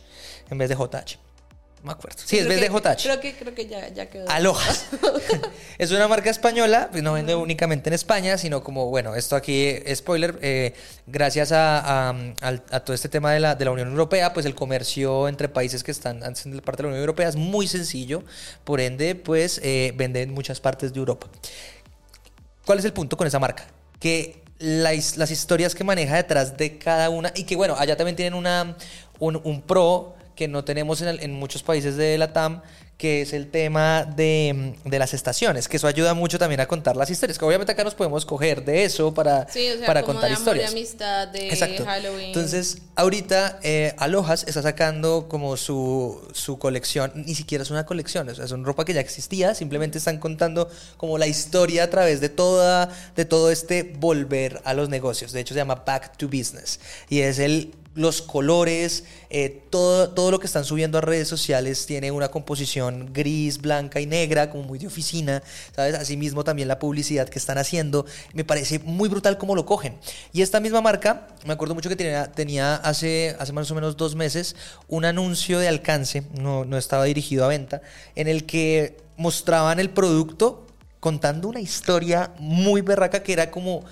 en 0.50 0.58
vez 0.58 0.68
de 0.68 0.76
JH 0.76 1.18
me 1.82 1.92
acuerdo. 1.92 2.18
Sí, 2.24 2.38
es 2.38 2.46
vez 2.46 2.60
de 2.60 2.68
JH. 2.68 3.02
Creo 3.02 3.20
que, 3.20 3.34
creo 3.34 3.54
que 3.54 3.66
ya, 3.66 3.88
ya 3.88 4.08
quedó. 4.08 4.28
Alojas. 4.30 4.86
es 5.78 5.90
una 5.90 6.06
marca 6.06 6.30
española, 6.30 6.88
pues 6.90 7.02
no 7.02 7.14
vende 7.14 7.34
únicamente 7.34 7.90
en 7.90 7.94
España, 7.94 8.38
sino 8.38 8.62
como, 8.62 8.88
bueno, 8.88 9.16
esto 9.16 9.34
aquí, 9.34 9.74
spoiler, 9.92 10.38
eh, 10.42 10.74
gracias 11.06 11.50
a, 11.50 12.10
a, 12.10 12.80
todo 12.80 12.94
este 12.94 13.08
tema 13.08 13.32
de 13.32 13.40
la, 13.40 13.56
de 13.56 13.64
la 13.64 13.72
Unión 13.72 13.88
Europea, 13.88 14.32
pues 14.32 14.46
el 14.46 14.54
comercio 14.54 15.26
entre 15.28 15.48
países 15.48 15.82
que 15.82 15.90
están 15.90 16.22
en 16.22 16.60
parte 16.60 16.78
de 16.78 16.82
la 16.84 16.88
Unión 16.88 17.00
Europea 17.00 17.28
es 17.28 17.36
muy 17.36 17.66
sencillo, 17.66 18.22
por 18.62 18.80
ende, 18.80 19.16
pues 19.16 19.60
eh, 19.64 19.92
vende 19.96 20.22
en 20.22 20.32
muchas 20.32 20.60
partes 20.60 20.92
de 20.92 21.00
Europa. 21.00 21.26
¿Cuál 22.64 22.78
es 22.78 22.84
el 22.84 22.92
punto 22.92 23.16
con 23.16 23.26
esa 23.26 23.40
marca? 23.40 23.66
Que 23.98 24.42
las 24.58 25.30
historias 25.32 25.74
que 25.74 25.82
maneja 25.82 26.14
detrás 26.14 26.56
de 26.56 26.78
cada 26.78 27.10
una, 27.10 27.32
y 27.34 27.42
que 27.42 27.56
bueno, 27.56 27.74
allá 27.76 27.96
también 27.96 28.14
tienen 28.14 28.34
una, 28.34 28.76
un, 29.18 29.40
un 29.42 29.62
pro 29.62 30.14
que 30.34 30.48
no 30.48 30.64
tenemos 30.64 31.02
en, 31.02 31.20
en 31.20 31.32
muchos 31.32 31.62
países 31.62 31.96
de 31.96 32.18
la 32.18 32.32
TAM, 32.32 32.62
que 33.02 33.22
es 33.22 33.32
el 33.32 33.50
tema 33.50 34.04
de, 34.04 34.76
de, 34.84 34.98
las 35.00 35.12
estaciones, 35.12 35.66
que 35.66 35.76
eso 35.76 35.88
ayuda 35.88 36.14
mucho 36.14 36.38
también 36.38 36.60
a 36.60 36.66
contar 36.66 36.94
las 36.94 37.10
historias, 37.10 37.36
que 37.36 37.44
obviamente 37.44 37.72
acá 37.72 37.82
nos 37.82 37.96
podemos 37.96 38.24
coger 38.24 38.64
de 38.64 38.84
eso 38.84 39.12
para, 39.12 39.48
para 39.84 40.04
contar 40.04 40.30
historias. 40.30 40.70
De 40.70 40.78
amistad, 40.78 41.26
de 41.26 41.48
Exacto. 41.48 41.84
Halloween. 41.84 42.28
Entonces, 42.28 42.78
ahorita 42.94 43.58
eh, 43.64 43.92
Alojas 43.98 44.44
está 44.46 44.62
sacando 44.62 45.26
como 45.28 45.56
su, 45.56 46.22
su 46.32 46.60
colección, 46.60 47.10
ni 47.16 47.34
siquiera 47.34 47.62
es 47.62 47.72
una 47.72 47.86
colección, 47.86 48.28
o 48.28 48.34
sea, 48.36 48.44
es 48.44 48.52
una 48.52 48.64
ropa 48.64 48.84
que 48.84 48.94
ya 48.94 49.00
existía, 49.00 49.56
simplemente 49.56 49.98
están 49.98 50.18
contando 50.18 50.70
como 50.96 51.18
la 51.18 51.26
historia 51.26 51.82
a 51.82 51.90
través 51.90 52.20
de, 52.20 52.28
toda, 52.28 52.88
de 53.16 53.24
todo 53.24 53.50
este 53.50 53.82
volver 53.98 54.60
a 54.62 54.74
los 54.74 54.88
negocios. 54.88 55.32
De 55.32 55.40
hecho, 55.40 55.54
se 55.54 55.58
llama 55.58 55.82
Back 55.84 56.16
to 56.18 56.28
Business 56.28 56.78
y 57.08 57.22
es 57.22 57.40
el 57.40 57.74
los 57.94 58.22
colores, 58.22 59.04
eh, 59.28 59.64
todo, 59.70 60.10
todo 60.10 60.30
lo 60.30 60.38
que 60.38 60.46
están 60.46 60.64
subiendo 60.64 60.98
a 60.98 61.00
redes 61.00 61.28
sociales 61.28 61.86
tiene 61.86 62.10
una 62.10 62.28
composición 62.28 63.12
gris, 63.12 63.60
blanca 63.60 64.00
y 64.00 64.06
negra, 64.06 64.50
como 64.50 64.64
muy 64.64 64.78
de 64.78 64.86
oficina, 64.86 65.42
¿sabes? 65.74 65.94
Asimismo 65.94 66.44
también 66.44 66.68
la 66.68 66.78
publicidad 66.78 67.28
que 67.28 67.38
están 67.38 67.58
haciendo, 67.58 68.06
me 68.32 68.44
parece 68.44 68.78
muy 68.78 69.08
brutal 69.08 69.36
cómo 69.38 69.54
lo 69.54 69.66
cogen. 69.66 69.98
Y 70.32 70.42
esta 70.42 70.60
misma 70.60 70.80
marca, 70.80 71.28
me 71.44 71.52
acuerdo 71.52 71.74
mucho 71.74 71.88
que 71.88 71.96
tenía, 71.96 72.32
tenía 72.32 72.76
hace, 72.76 73.36
hace 73.38 73.52
más 73.52 73.70
o 73.70 73.74
menos 73.74 73.96
dos 73.96 74.14
meses 74.14 74.56
un 74.88 75.04
anuncio 75.04 75.58
de 75.58 75.68
alcance, 75.68 76.24
no, 76.38 76.64
no 76.64 76.78
estaba 76.78 77.04
dirigido 77.04 77.44
a 77.44 77.48
venta, 77.48 77.82
en 78.14 78.28
el 78.28 78.46
que 78.46 78.96
mostraban 79.16 79.78
el 79.78 79.90
producto 79.90 80.66
contando 81.00 81.48
una 81.48 81.60
historia 81.60 82.32
muy 82.38 82.80
berraca 82.80 83.22
que 83.22 83.32
era 83.32 83.50
como... 83.50 83.84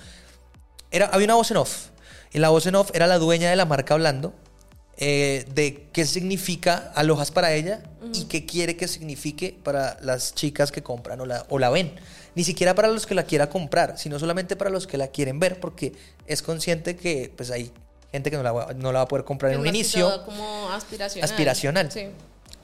Era, 0.93 1.07
había 1.07 1.27
una 1.27 1.35
voz 1.35 1.51
en 1.51 1.59
off 1.59 1.91
y 2.33 2.39
la 2.39 2.49
voz 2.49 2.67
en 2.67 2.75
off 2.75 2.91
era 2.95 3.07
la 3.07 3.19
dueña 3.19 3.51
de 3.51 3.57
la 3.57 3.65
marca 3.65 3.95
hablando 3.95 4.35
eh, 5.03 5.47
de 5.55 5.89
qué 5.93 6.05
significa 6.05 6.93
alojas 6.95 7.31
para 7.31 7.55
ella 7.55 7.83
y 8.13 8.25
qué 8.25 8.45
quiere 8.45 8.77
que 8.77 8.87
signifique 8.87 9.59
para 9.63 9.97
las 10.03 10.35
chicas 10.35 10.71
que 10.71 10.83
compran 10.83 11.19
o 11.23 11.27
la, 11.27 11.47
o 11.49 11.59
la 11.59 11.71
ven. 11.71 11.95
Ni 12.35 12.45
siquiera 12.45 12.75
para 12.75 12.89
los 12.89 13.07
que 13.07 13.15
la 13.15 13.23
quiera 13.23 13.49
comprar, 13.49 13.97
sino 13.97 14.19
solamente 14.19 14.57
para 14.57 14.69
los 14.69 14.87
que 14.87 14.99
la 14.99 15.09
quieren 15.09 15.41
ver, 15.41 15.59
porque 15.59 15.95
es 16.27 16.43
consciente 16.43 16.97
que 16.97 17.33
pues 17.35 17.51
hay 17.51 17.73
gente 18.13 18.31
que 18.31 18.37
no 18.37 18.43
la, 18.43 18.53
va, 18.53 18.73
no 18.75 18.93
la 18.93 18.99
va 18.99 19.05
a 19.05 19.09
poder 19.09 19.25
comprar 19.25 19.53
en 19.53 19.61
un 19.61 19.67
inicio. 19.67 20.23
como 20.27 20.71
aspiracional. 20.71 21.31
Aspiracional. 21.31 21.91
Sí. 21.91 22.09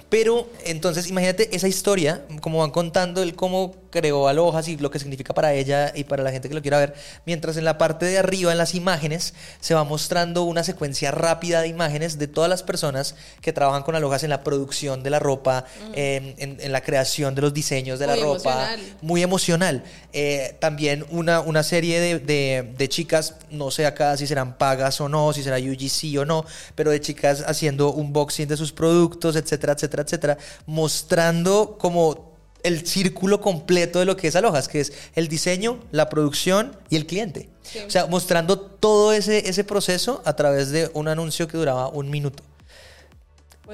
Pero 0.08 0.48
entonces 0.64 1.08
imagínate 1.08 1.54
esa 1.54 1.66
historia, 1.66 2.25
como 2.40 2.58
van 2.58 2.70
contando 2.70 3.22
el 3.22 3.34
cómo 3.34 3.75
creó 3.90 4.28
Alojas 4.28 4.68
y 4.68 4.76
lo 4.76 4.90
que 4.90 4.98
significa 4.98 5.32
para 5.32 5.54
ella 5.54 5.90
y 5.94 6.04
para 6.04 6.22
la 6.22 6.30
gente 6.30 6.48
que 6.48 6.54
lo 6.54 6.62
quiera 6.62 6.78
ver, 6.78 6.94
mientras 7.25 7.56
en 7.56 7.64
la 7.64 7.78
parte 7.78 8.04
de 8.06 8.18
arriba, 8.18 8.52
en 8.52 8.58
las 8.58 8.75
imágenes, 8.75 9.34
se 9.60 9.75
va 9.75 9.84
mostrando 9.84 10.42
una 10.42 10.62
secuencia 10.64 11.10
rápida 11.10 11.62
de 11.62 11.68
imágenes 11.68 12.19
de 12.19 12.28
todas 12.28 12.50
las 12.50 12.62
personas 12.62 13.14
que 13.40 13.52
trabajan 13.52 13.82
con 13.82 13.95
Alojas 13.95 14.23
en 14.23 14.30
la 14.30 14.45
producción 14.45 15.02
de 15.02 15.10
la 15.10 15.19
ropa, 15.19 15.64
en, 15.95 16.73
la 16.73 16.82
creación 16.82 17.34
de 17.34 17.42
los 17.42 17.54
diseños 17.54 17.99
de 17.99 18.06
la 18.06 18.16
ropa. 18.16 18.76
Muy 19.00 19.23
emocional. 19.23 19.82
Eh, 20.12 20.56
también 20.60 21.04
una, 21.10 21.40
una 21.40 21.62
serie 21.62 22.00
de, 22.00 22.62
de, 22.62 22.88
chicas, 22.88 23.34
no 23.50 23.71
sé 23.71 23.86
acá 23.86 24.16
si 24.16 24.26
serán 24.26 24.56
pagas 24.56 25.00
o 25.00 25.08
no, 25.08 25.32
si 25.32 25.42
será 25.42 25.56
UGC 25.58 26.19
o 26.19 26.25
no, 26.25 26.45
pero 26.75 26.90
de 26.90 27.00
chicas 27.00 27.45
haciendo 27.47 27.92
unboxing 27.92 28.49
de 28.49 28.56
sus 28.56 28.73
productos, 28.73 29.36
etcétera, 29.36 29.75
etcétera, 29.75 29.96
etcétera, 30.02 30.39
mostrando 30.67 31.76
como 31.78 32.37
el 32.63 32.87
círculo 32.87 33.41
completo 33.41 34.00
de 34.00 34.04
lo 34.06 34.17
que 34.17 34.28
es 34.28 34.37
Alojas, 34.37 34.69
que 34.69 34.80
es 34.80 34.93
el 35.15 35.28
diseño, 35.28 35.78
la 35.93 36.09
producción 36.09 36.76
y 36.91 36.97
el 36.97 37.06
cliente. 37.06 37.49
O 37.87 37.91
sea, 37.91 38.06
mostrando 38.06 38.61
todo 38.61 39.13
ese, 39.13 39.49
ese 39.49 39.65
proceso 39.65 40.23
a 40.25 40.35
través 40.35 40.71
de 40.71 40.91
un 40.95 41.09
anuncio 41.09 41.47
que 41.49 41.56
duraba 41.56 41.89
un 41.89 42.11
minuto. 42.11 42.43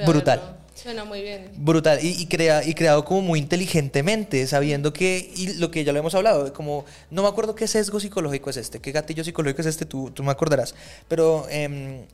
Brutal. 0.06 0.58
Suena 0.74 1.04
muy 1.04 1.22
bien. 1.22 1.50
Brutal. 1.56 2.00
Y, 2.02 2.26
crea, 2.26 2.64
y 2.64 2.74
creado 2.74 3.04
como 3.04 3.20
muy 3.20 3.38
inteligentemente, 3.38 4.46
sabiendo 4.48 4.92
que, 4.92 5.30
y 5.36 5.54
lo 5.54 5.70
que 5.70 5.84
ya 5.84 5.92
lo 5.92 5.98
hemos 6.00 6.14
hablado, 6.14 6.52
como, 6.52 6.84
no 7.10 7.22
me 7.22 7.28
acuerdo 7.28 7.54
qué 7.54 7.68
sesgo 7.68 8.00
psicológico 8.00 8.50
es 8.50 8.56
este, 8.56 8.80
qué 8.80 8.90
gatillo 8.90 9.22
psicológico 9.22 9.60
es 9.60 9.68
este, 9.68 9.86
tú, 9.86 10.10
tú 10.10 10.24
me 10.24 10.32
acordarás. 10.32 10.74
Pero 11.06 11.46
em, 11.50 12.04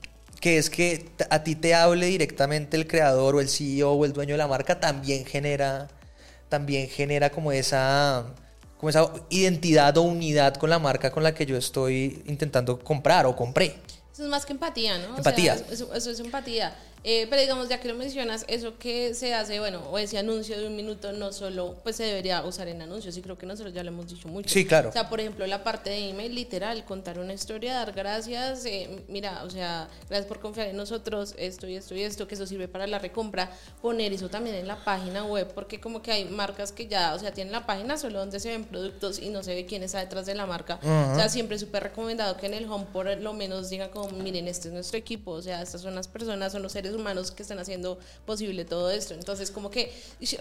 que 0.40 0.59
es 0.59 0.70
que 0.70 1.11
a 1.31 1.42
ti 1.42 1.55
te 1.55 1.74
hable 1.74 2.07
directamente 2.07 2.77
el 2.77 2.87
creador 2.87 3.37
o 3.37 3.40
el 3.40 3.48
CEO 3.48 3.92
o 3.92 4.05
el 4.05 4.12
dueño 4.12 4.35
de 4.35 4.38
la 4.38 4.46
marca, 4.46 4.79
también 4.81 5.24
genera 5.24 5.88
también 6.48 6.88
genera 6.88 7.31
como 7.31 7.53
esa, 7.53 8.24
como 8.79 8.90
esa 8.90 9.12
identidad 9.31 9.96
o 9.98 10.03
unidad 10.03 10.55
con 10.55 10.70
la 10.70 10.79
marca 10.79 11.11
con 11.11 11.22
la 11.22 11.35
que 11.35 11.46
yo 11.46 11.57
estoy 11.57 12.22
intentando 12.27 12.79
comprar 12.79 13.27
o 13.27 13.37
compré. 13.37 13.77
Eso 14.12 14.24
es 14.24 14.31
más 14.31 14.44
que 14.44 14.53
empatía, 14.53 14.98
¿no? 14.98 15.16
Empatía. 15.16 15.55
eso, 15.70 15.94
es 15.94 16.20
empatía. 16.20 16.77
Eh, 17.04 17.26
pero 17.30 17.40
digamos, 17.40 17.68
ya 17.68 17.80
que 17.80 17.88
lo 17.88 17.94
mencionas, 17.94 18.44
eso 18.48 18.78
que 18.78 19.14
se 19.14 19.34
hace, 19.34 19.58
bueno, 19.61 19.82
o 19.90 19.98
ese 19.98 20.18
anuncio 20.18 20.58
de 20.58 20.66
un 20.66 20.76
minuto 20.76 21.12
no 21.12 21.32
solo, 21.32 21.76
pues 21.82 21.96
se 21.96 22.04
debería 22.04 22.42
usar 22.42 22.68
en 22.68 22.82
anuncios, 22.82 23.16
y 23.16 23.22
creo 23.22 23.38
que 23.38 23.46
nosotros 23.46 23.72
ya 23.72 23.82
lo 23.82 23.88
hemos 23.90 24.08
dicho 24.08 24.28
mucho. 24.28 24.48
Sí, 24.48 24.66
claro. 24.66 24.88
O 24.88 24.92
sea, 24.92 25.08
por 25.08 25.20
ejemplo, 25.20 25.46
la 25.46 25.62
parte 25.62 25.90
de 25.90 26.11
email, 26.11 26.34
literal, 26.34 26.84
contar 26.84 27.18
una 27.18 27.32
historia, 27.32 27.74
dar 27.74 27.92
gracias, 27.92 28.64
eh, 28.66 29.04
mira, 29.08 29.42
o 29.44 29.50
sea, 29.50 29.88
gracias 30.08 30.26
por 30.26 30.40
confiar 30.40 30.68
en 30.68 30.76
nosotros, 30.76 31.34
esto 31.38 31.68
y 31.68 31.76
esto 31.76 31.94
y 31.94 32.02
esto, 32.02 32.26
que 32.26 32.34
eso 32.34 32.46
sirve 32.46 32.68
para 32.68 32.87
la 32.87 32.98
recompra, 32.98 33.50
poner 33.80 34.12
eso 34.12 34.28
también 34.28 34.56
en 34.56 34.66
la 34.66 34.84
página 34.84 35.24
web, 35.24 35.52
porque 35.54 35.80
como 35.80 36.02
que 36.02 36.12
hay 36.12 36.24
marcas 36.24 36.72
que 36.72 36.87
ya, 36.88 37.14
o 37.14 37.18
sea, 37.18 37.32
tienen 37.32 37.52
la 37.52 37.64
página 37.66 37.96
solo 37.96 38.18
donde 38.18 38.40
se 38.40 38.48
ven 38.48 38.64
productos 38.64 39.18
y 39.18 39.30
no 39.30 39.42
se 39.42 39.54
ve 39.54 39.66
quién 39.66 39.82
está 39.82 40.00
detrás 40.00 40.26
de 40.26 40.34
la 40.34 40.46
marca. 40.46 40.78
O 40.82 41.14
sea, 41.14 41.28
siempre 41.28 41.56
es 41.56 41.61
súper 41.61 41.84
recomendado 41.84 42.37
que 42.37 42.46
en 42.46 42.54
el 42.54 42.70
home 42.70 42.87
por 42.92 43.06
lo 43.18 43.32
menos 43.32 43.70
diga 43.70 43.90
como, 43.90 44.11
miren, 44.11 44.48
este 44.48 44.68
es 44.68 44.74
nuestro 44.74 44.98
equipo, 44.98 45.32
o 45.32 45.42
sea, 45.42 45.62
estas 45.62 45.80
son 45.80 45.94
las 45.94 46.08
personas, 46.08 46.52
son 46.52 46.62
los 46.62 46.72
seres 46.72 46.88
humanos 46.96 47.31
que 47.31 47.42
están 47.42 47.59
haciendo 47.59 47.98
posible 48.27 48.64
todo 48.64 48.90
esto. 48.90 49.14
Entonces, 49.14 49.51
como 49.51 49.70
que 49.70 49.92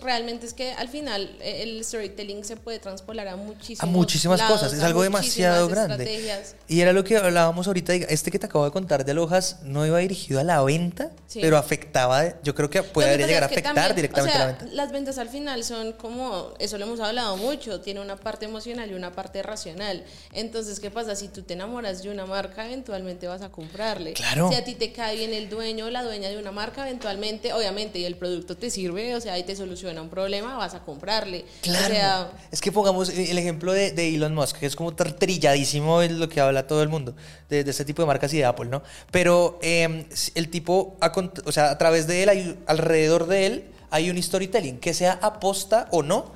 realmente 0.01 0.45
es 0.45 0.53
que 0.53 0.73
al 0.73 0.89
final 0.89 1.35
eh, 1.41 1.63
el 1.63 1.83
storytelling 1.83 2.43
se 2.43 2.55
puede 2.55 2.79
transpolar 2.79 3.27
a 3.27 3.35
muchísimas, 3.35 3.83
a 3.83 3.85
muchísimas 3.85 4.41
cosas, 4.41 4.73
es 4.73 4.81
algo 4.81 5.03
demasiado 5.03 5.67
grande. 5.67 6.27
Y 6.67 6.81
era 6.81 6.93
lo 6.93 7.03
que 7.03 7.17
hablábamos 7.17 7.67
ahorita, 7.67 7.93
este 7.93 8.31
que 8.31 8.39
te 8.39 8.45
acabo 8.45 8.65
de 8.65 8.71
contar 8.71 9.05
de 9.05 9.11
Alojas 9.11 9.57
no 9.63 9.85
iba 9.85 9.97
dirigido 9.99 10.39
a 10.39 10.43
la 10.43 10.61
venta, 10.63 11.11
pero 11.33 11.57
afectaba, 11.57 12.41
yo 12.41 12.55
creo 12.55 12.69
que 12.69 12.83
puede 12.83 13.17
llegar 13.17 13.43
a 13.43 13.47
afectar 13.47 13.95
directamente 13.95 14.35
a 14.35 14.39
la 14.39 14.45
venta. 14.47 14.65
Las 14.71 14.91
ventas 14.91 15.17
al 15.17 15.29
final 15.29 15.63
son 15.63 15.93
como, 15.93 16.53
eso 16.59 16.77
lo 16.77 16.85
hemos 16.85 16.99
hablado 16.99 17.37
mucho, 17.37 17.81
tiene 17.81 17.99
una 17.99 18.15
parte 18.15 18.45
emocional 18.45 18.89
y 18.91 18.93
una 18.93 19.11
parte 19.11 19.41
racional. 19.43 20.03
Entonces, 20.33 20.79
¿qué 20.79 20.91
pasa? 20.91 21.15
Si 21.15 21.27
tú 21.27 21.43
te 21.43 21.53
enamoras 21.53 22.03
de 22.03 22.09
una 22.09 22.25
marca, 22.25 22.65
eventualmente 22.65 23.27
vas 23.27 23.41
a 23.41 23.49
comprarle. 23.49 24.13
Claro. 24.13 24.49
Si 24.49 24.55
a 24.55 24.63
ti 24.63 24.75
te 24.75 24.91
cae 24.91 25.15
bien 25.15 25.33
el 25.33 25.49
dueño 25.49 25.85
o 25.85 25.89
la 25.89 26.03
dueña 26.03 26.29
de 26.29 26.36
una 26.37 26.51
marca, 26.51 26.87
eventualmente 26.87 27.53
obviamente, 27.53 27.99
y 27.99 28.05
el 28.05 28.15
producto 28.15 28.55
te 28.57 28.69
sirve, 28.69 29.15
o 29.15 29.21
sea, 29.21 29.37
y 29.37 29.43
te 29.43 29.55
soluciona 29.55 30.01
un 30.01 30.09
problema, 30.09 30.55
vas 30.57 30.73
a 30.73 30.83
comprarle. 30.83 31.45
Claro. 31.61 32.31
es 32.51 32.61
que 32.61 32.71
pongamos 32.71 33.09
el 33.09 33.37
ejemplo 33.37 33.73
de, 33.73 34.15
Elon 34.15 34.33
Musk, 34.33 34.57
que 34.57 34.65
es 34.65 34.75
como 34.75 34.93
trilladísimo 34.95 36.01
es 36.01 36.11
lo 36.11 36.29
que 36.29 36.41
habla 36.41 36.67
todo 36.67 36.83
el 36.83 36.89
mundo, 36.89 37.15
de, 37.49 37.61
este 37.61 37.85
tipo 37.85 38.01
de 38.01 38.07
marcas 38.07 38.33
y 38.33 38.37
de 38.37 38.45
Apple, 38.45 38.67
¿no? 38.67 38.83
Pero 39.11 39.59
em, 39.61 40.05
el 40.35 40.49
tipo, 40.49 40.97
o 41.45 41.51
sea, 41.51 41.71
a 41.71 41.77
través 41.77 42.07
de 42.07 42.23
él, 42.23 42.57
alrededor 42.67 43.27
de 43.27 43.45
él, 43.45 43.65
hay 43.89 44.09
un 44.09 44.21
storytelling, 44.21 44.79
que 44.79 44.93
sea 44.93 45.19
aposta 45.21 45.87
o 45.91 46.03
no, 46.03 46.31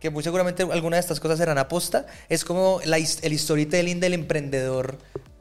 que 0.00 0.10
muy 0.10 0.22
seguramente 0.22 0.62
alguna 0.62 0.96
de 0.96 1.00
estas 1.00 1.20
cosas 1.20 1.38
serán 1.38 1.58
aposta, 1.58 2.06
es 2.28 2.44
como 2.44 2.80
el 2.82 3.38
storytelling 3.38 4.00
del 4.00 4.14
emprendedor 4.14 4.98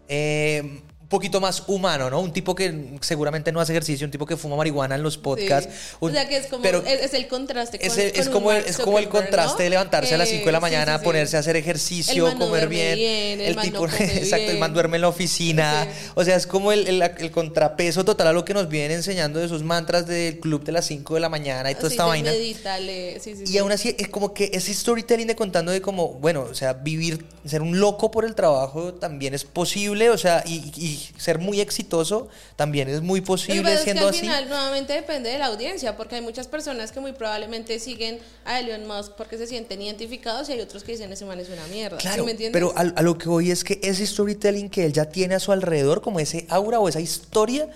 eh, 0.07 0.81
poquito 1.09 1.41
más 1.41 1.63
humano, 1.65 2.09
¿no? 2.09 2.21
Un 2.21 2.31
tipo 2.31 2.53
que 2.53 2.97
seguramente 3.01 3.51
no 3.51 3.59
hace 3.59 3.73
ejercicio, 3.73 4.05
un 4.05 4.11
tipo 4.11 4.27
que 4.27 4.37
fuma 4.37 4.55
marihuana 4.55 4.93
en 4.93 5.01
los 5.01 5.17
podcasts. 5.17 5.95
o 5.99 6.09
sea 6.09 6.29
que 6.29 6.37
es 6.37 6.45
como 6.45 6.61
pero 6.61 6.83
es, 6.85 7.13
el 7.15 7.27
contraste. 7.27 7.79
Con, 7.79 7.87
es, 7.87 7.97
el, 7.97 8.11
es 8.15 8.29
como, 8.29 8.51
el, 8.51 8.63
es 8.63 8.77
como 8.77 8.99
el 8.99 9.09
contraste 9.09 9.63
de 9.63 9.71
levantarse 9.71 10.13
a 10.13 10.19
las 10.19 10.29
5 10.29 10.45
de 10.45 10.51
la 10.51 10.59
mañana, 10.59 11.01
ponerse 11.01 11.35
a 11.35 11.39
hacer 11.39 11.55
ejercicio, 11.55 12.37
comer 12.37 12.69
bien. 12.69 13.41
el, 13.41 13.57
tipo, 13.57 13.85
exacto, 13.99 14.51
el 14.51 14.59
man 14.59 14.71
duerme 14.71 14.97
en 14.97 15.01
la 15.01 15.07
oficina. 15.09 15.87
O 16.13 16.23
sea, 16.23 16.35
es 16.35 16.45
como 16.45 16.71
el, 16.71 17.31
contrapeso 17.31 18.05
total 18.05 18.27
a 18.27 18.33
lo 18.33 18.45
que 18.45 18.53
nos 18.53 18.69
vienen 18.69 18.97
enseñando 18.97 19.39
de 19.39 19.47
esos 19.47 19.63
mantras 19.63 20.05
del 20.05 20.39
club 20.39 20.63
de 20.63 20.71
las 20.73 20.85
5 20.85 21.15
de 21.15 21.19
la 21.19 21.29
mañana 21.29 21.71
y 21.71 21.75
toda 21.75 21.89
esta 21.89 22.05
vaina. 22.05 22.31
y 22.33 23.57
aún 23.57 23.71
así 23.71 23.95
es 23.97 24.09
como 24.09 24.33
que 24.33 24.51
ese 24.53 24.73
storytelling 24.73 25.27
de 25.27 25.35
contando 25.35 25.71
de 25.71 25.81
como, 25.81 26.13
bueno, 26.13 26.41
o 26.43 26.53
sea, 26.53 26.73
vivir, 26.73 27.25
ser 27.45 27.63
un 27.63 27.79
loco 27.79 28.11
por 28.11 28.25
el 28.25 28.35
trabajo 28.35 28.93
también 28.93 29.33
es 29.33 29.43
posible, 29.43 30.11
o 30.11 30.17
sea, 30.17 30.43
y 30.45 30.98
ser 31.17 31.39
muy 31.39 31.61
exitoso 31.61 32.27
también 32.55 32.89
es 32.89 33.01
muy 33.01 33.21
posible 33.21 33.77
siendo 33.77 34.01
que 34.01 34.07
al 34.07 34.13
final 34.13 34.49
nuevamente 34.49 34.93
depende 34.93 35.29
de 35.29 35.39
la 35.39 35.47
audiencia, 35.47 35.97
porque 35.97 36.15
hay 36.15 36.21
muchas 36.21 36.47
personas 36.47 36.91
que 36.91 36.99
muy 36.99 37.13
probablemente 37.13 37.79
siguen 37.79 38.19
a 38.45 38.59
Elon 38.59 38.87
Musk 38.87 39.13
porque 39.13 39.37
se 39.37 39.47
sienten 39.47 39.81
identificados 39.81 40.49
y 40.49 40.53
hay 40.53 40.61
otros 40.61 40.83
que 40.83 40.91
dicen 40.91 41.11
ese 41.11 41.25
man 41.25 41.39
es 41.39 41.49
una 41.49 41.65
mierda. 41.67 41.97
Claro, 41.97 42.25
pero 42.51 42.73
a, 42.75 43.01
lo 43.01 43.17
que 43.17 43.29
voy 43.29 43.51
es 43.51 43.63
que 43.63 43.79
ese 43.83 44.05
storytelling 44.05 44.69
que 44.69 44.85
él 44.85 44.93
ya 44.93 45.05
tiene 45.05 45.35
a 45.35 45.39
su 45.39 45.51
alrededor, 45.51 46.01
como 46.01 46.19
ese 46.19 46.45
aura 46.49 46.79
o 46.79 46.87
esa 46.87 46.99
historia, 46.99 47.69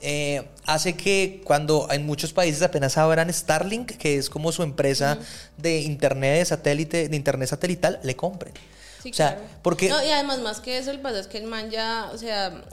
eh, 0.00 0.46
hace 0.66 0.96
que 0.96 1.40
cuando 1.44 1.88
en 1.90 2.04
muchos 2.04 2.32
países 2.32 2.60
apenas 2.62 2.98
abran 2.98 3.32
Starlink, 3.32 3.92
que 3.92 4.18
es 4.18 4.28
como 4.28 4.52
su 4.52 4.62
empresa 4.62 5.18
de 5.56 5.80
internet 5.80 6.38
de 6.38 6.44
satélite, 6.44 7.08
de 7.08 7.16
internet 7.16 7.48
satelital, 7.48 8.00
le 8.02 8.14
compren. 8.14 8.52
Sí, 9.04 9.10
o 9.10 9.14
sea, 9.14 9.38
porque... 9.62 9.90
No, 9.90 10.02
y 10.02 10.10
además 10.10 10.40
más 10.40 10.60
que 10.60 10.78
eso, 10.78 10.90
el 10.90 11.00
pasa 11.00 11.20
es 11.20 11.26
que 11.26 11.36
el 11.36 11.44
man 11.44 11.70
ya, 11.70 12.10
o 12.12 12.16
sea, 12.16 12.64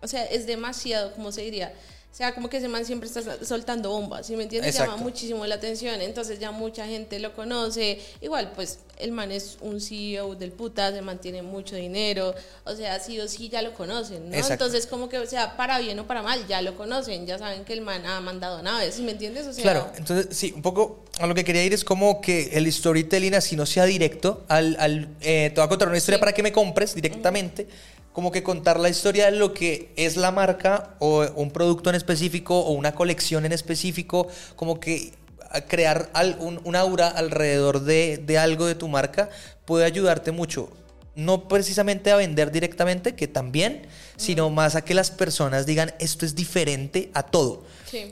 o 0.00 0.08
sea, 0.08 0.24
es 0.24 0.46
demasiado, 0.46 1.12
como 1.12 1.30
se 1.30 1.42
diría? 1.42 1.74
O 2.10 2.16
sea, 2.18 2.34
como 2.34 2.48
que 2.48 2.56
ese 2.56 2.66
man 2.66 2.84
siempre 2.84 3.08
está 3.08 3.22
soltando 3.44 3.90
bombas, 3.90 4.26
¿sí 4.26 4.34
me 4.34 4.42
entiendes? 4.42 4.76
Llama 4.76 4.96
muchísimo 4.96 5.46
la 5.46 5.54
atención, 5.54 6.00
entonces 6.00 6.40
ya 6.40 6.50
mucha 6.50 6.84
gente 6.86 7.20
lo 7.20 7.32
conoce. 7.32 8.00
Igual, 8.20 8.50
pues 8.56 8.80
el 8.96 9.12
man 9.12 9.30
es 9.30 9.58
un 9.60 9.80
CEO 9.80 10.34
del 10.34 10.50
puta, 10.50 10.90
se 10.90 11.00
mantiene 11.00 11.42
mucho 11.42 11.76
dinero, 11.76 12.34
o 12.64 12.74
sea, 12.74 12.98
sí 12.98 13.20
o 13.20 13.28
sí 13.28 13.48
ya 13.48 13.62
lo 13.62 13.72
conocen, 13.74 14.30
¿no? 14.30 14.36
Entonces, 14.36 14.86
como 14.86 15.08
que, 15.08 15.18
o 15.18 15.26
sea, 15.26 15.56
para 15.56 15.78
bien 15.78 15.98
o 16.00 16.08
para 16.08 16.22
mal, 16.22 16.44
ya 16.48 16.60
lo 16.60 16.76
conocen, 16.76 17.24
ya 17.24 17.38
saben 17.38 17.64
que 17.64 17.74
el 17.74 17.82
man 17.82 18.04
ha 18.04 18.20
mandado 18.20 18.62
naves, 18.62 18.94
¿sí 18.94 19.02
me 19.02 19.12
entiendes? 19.12 19.46
O 19.46 19.52
sea, 19.52 19.62
claro, 19.62 19.92
entonces, 19.96 20.36
sí, 20.36 20.52
un 20.56 20.62
poco 20.62 21.04
a 21.20 21.26
lo 21.26 21.36
que 21.36 21.44
quería 21.44 21.62
ir 21.62 21.72
es 21.72 21.84
como 21.84 22.20
que 22.20 22.50
el 22.54 22.72
storytelling 22.72 23.34
así 23.34 23.54
no 23.54 23.64
sea 23.64 23.84
directo, 23.84 24.44
al, 24.48 24.76
al 24.80 25.08
eh, 25.20 25.50
te 25.54 25.60
voy 25.60 25.66
a 25.66 25.68
contar 25.68 25.86
una 25.86 25.98
historia 25.98 26.18
para 26.18 26.32
que 26.32 26.42
me 26.42 26.50
compres 26.50 26.96
directamente 26.96 27.68
como 28.18 28.32
que 28.32 28.42
contar 28.42 28.80
la 28.80 28.88
historia 28.88 29.26
de 29.26 29.38
lo 29.38 29.54
que 29.54 29.92
es 29.94 30.16
la 30.16 30.32
marca 30.32 30.96
o 30.98 31.24
un 31.36 31.52
producto 31.52 31.88
en 31.88 31.94
específico 31.98 32.58
o 32.58 32.72
una 32.72 32.94
colección 32.94 33.44
en 33.44 33.52
específico, 33.52 34.28
como 34.56 34.80
que 34.80 35.12
crear 35.68 36.10
un, 36.38 36.76
aura 36.76 37.08
alrededor 37.08 37.80
de, 37.80 38.18
de 38.18 38.38
algo 38.38 38.66
de 38.66 38.74
tu 38.74 38.88
marca 38.88 39.28
puede 39.64 39.84
ayudarte 39.84 40.30
mucho 40.30 40.70
no 41.18 41.48
precisamente 41.48 42.12
a 42.12 42.16
vender 42.16 42.52
directamente, 42.52 43.16
que 43.16 43.26
también, 43.26 43.88
sino 44.16 44.50
más 44.50 44.76
a 44.76 44.84
que 44.84 44.94
las 44.94 45.10
personas 45.10 45.66
digan 45.66 45.92
esto 45.98 46.24
es 46.24 46.36
diferente 46.36 47.10
a 47.12 47.24
todo. 47.24 47.64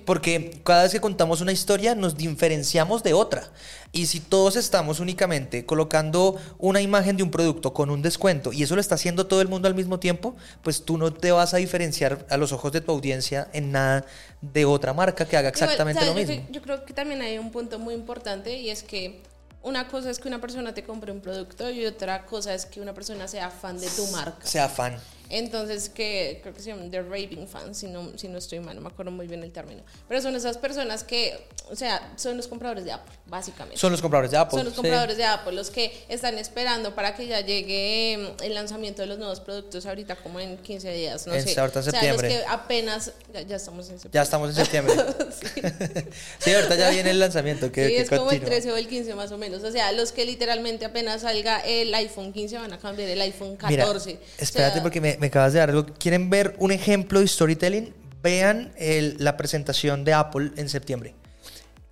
Porque 0.05 0.59
cada 0.65 0.83
vez 0.83 0.91
que 0.91 1.01
contamos 1.01 1.41
una 1.41 1.53
historia 1.53 1.95
nos 1.95 2.17
diferenciamos 2.17 3.05
de 3.05 3.15
otra. 3.15 3.49
Y 3.97 4.07
si 4.07 4.21
todos 4.21 4.57
estamos 4.57 5.01
únicamente 5.01 5.65
colocando 5.65 6.37
una 6.59 6.83
imagen 6.83 7.17
de 7.17 7.23
un 7.23 7.31
producto 7.31 7.73
con 7.73 7.89
un 7.89 8.03
descuento 8.03 8.53
y 8.53 8.63
eso 8.63 8.75
lo 8.75 8.81
está 8.83 8.97
haciendo 8.97 9.27
todo 9.27 9.41
el 9.41 9.49
mundo 9.49 9.69
al 9.69 9.75
mismo 9.75 9.99
tiempo, 9.99 10.37
pues 10.63 10.85
tú 10.85 10.99
no 10.99 11.15
te 11.15 11.33
vas 11.33 11.55
a 11.55 11.57
diferenciar 11.57 12.27
a 12.29 12.37
los 12.37 12.53
ojos 12.53 12.73
de 12.73 12.83
tu 12.83 12.93
audiencia 12.93 13.49
en 13.55 13.73
nada 13.73 14.05
de 14.43 14.67
otra 14.67 14.93
marca 14.93 15.25
que 15.25 15.39
haga 15.39 15.49
exactamente 15.49 16.05
lo 16.05 16.13
mismo. 16.13 16.47
Yo, 16.51 16.61
creo 16.61 16.85
que 16.85 16.93
también 16.93 17.23
hay 17.23 17.39
un 17.39 17.51
punto 17.51 17.79
muy 17.79 17.95
importante 17.95 18.59
y 18.59 18.69
es 18.69 18.83
que 18.83 19.23
una 19.63 19.89
cosa 19.89 20.11
es 20.11 20.19
que 20.19 20.29
una 20.29 20.43
persona 20.43 20.75
te 20.75 20.85
compre 20.85 21.11
un 21.11 21.21
producto 21.21 21.71
y 21.71 21.87
otra 21.87 22.27
cosa 22.27 22.53
es 22.53 22.67
que 22.67 22.83
una 22.83 22.93
persona 22.93 23.27
sea 23.27 23.49
fan 23.51 23.81
de 23.81 23.89
tu 23.89 24.07
marca. 24.09 24.47
Sea 24.47 24.69
fan. 24.69 24.99
Entonces, 25.31 25.89
que 25.89 26.41
creo 26.43 26.55
que 26.55 26.61
se 26.61 26.71
llaman 26.71 26.91
The 26.91 27.03
Raving 27.03 27.49
Fans, 27.49 27.79
si 27.79 27.89
no, 27.89 28.17
si 28.17 28.29
no 28.29 28.39
estoy 28.39 28.61
mal, 28.61 28.77
no 28.77 28.83
me 28.83 28.89
acuerdo 28.89 29.11
muy 29.11 29.27
bien 29.27 29.43
el 29.43 29.53
término. 29.53 29.83
Pero 30.09 30.23
son 30.23 30.37
esas 30.37 30.59
personas 30.59 31.05
que, 31.05 31.39
o 31.71 31.77
sea, 31.77 32.13
son 32.17 32.37
los 32.37 32.47
compradores 32.47 32.85
de 32.85 32.93
Apple, 32.93 33.15
básicamente. 33.27 33.79
Son 33.79 33.91
los 33.93 34.01
compradores 34.01 34.31
de 34.31 34.37
Apple. 34.37 34.59
Son 34.59 34.67
los 34.67 34.75
compradores 34.75 35.17
de 35.17 35.25
Apple, 35.25 35.53
los 35.53 35.71
que 35.71 36.05
están 36.09 36.39
esperando 36.39 36.95
para 36.95 37.15
que 37.15 37.27
ya 37.27 37.41
llegue 37.41 38.37
mm, 38.39 38.43
el 38.45 38.55
lanzamiento 38.55 39.03
de 39.03 39.09
los 39.09 39.19
nuevos 39.19 39.41
productos 39.41 39.87
ahorita, 39.87 40.17
como 40.17 40.41
en 40.41 40.59
15 40.59 40.93
días, 40.93 41.27
no 41.27 41.35
en 41.35 41.47
sé. 41.47 41.59
Ahorita 41.59 41.83
septiembre. 41.83 42.29
O 42.29 42.31
sea, 42.31 42.39
los 42.39 42.47
que 42.47 42.53
apenas, 42.53 43.13
ya, 43.33 43.57
estamos 43.57 43.91
en 43.91 43.99
septiembre. 43.99 44.11
Ya 44.13 44.23
estamos 44.23 44.49
en 44.51 44.55
septiembre. 44.55 44.95
sí. 46.39 46.55
ahorita 46.55 46.77
ya 46.77 46.91
viene 46.91 47.11
el 47.11 47.19
lanzamiento. 47.19 47.73
Que, 47.73 47.89
sí, 47.89 47.97
es 47.97 48.11
como 48.11 48.31
el 48.31 48.41
13 48.41 48.73
o 48.73 48.77
el 48.77 48.87
15 48.87 49.15
más 49.15 49.33
o 49.33 49.39
menos. 49.39 49.63
O 49.65 49.73
sea, 49.73 49.93
los 49.93 50.13
que 50.13 50.25
literalmente 50.25 50.85
apenas 50.85 51.23
salga 51.23 51.61
el 51.61 51.93
iPhone 51.95 52.33
15 52.33 52.59
van 52.59 52.73
a 52.73 52.79
cambiar 52.79 53.09
el 53.09 53.21
iPhone 53.21 53.57
14. 53.57 54.19
espérate 54.39 54.81
porque 54.81 55.01
me 55.01 55.16
me, 55.21 55.27
acabas 55.27 55.53
de 55.53 55.59
dar 55.61 55.71
algo. 55.71 55.87
¿Quieren 55.87 56.31
ver 56.31 56.55
un 56.59 56.73
ejemplo 56.73 57.21
de 57.21 57.29
storytelling? 57.29 57.95
Vean 58.23 58.73
la 59.19 59.37
presentación 59.37 60.05
de 60.05 60.13
Apple 60.13 60.51
en 60.57 60.69
septiembre. 60.69 61.15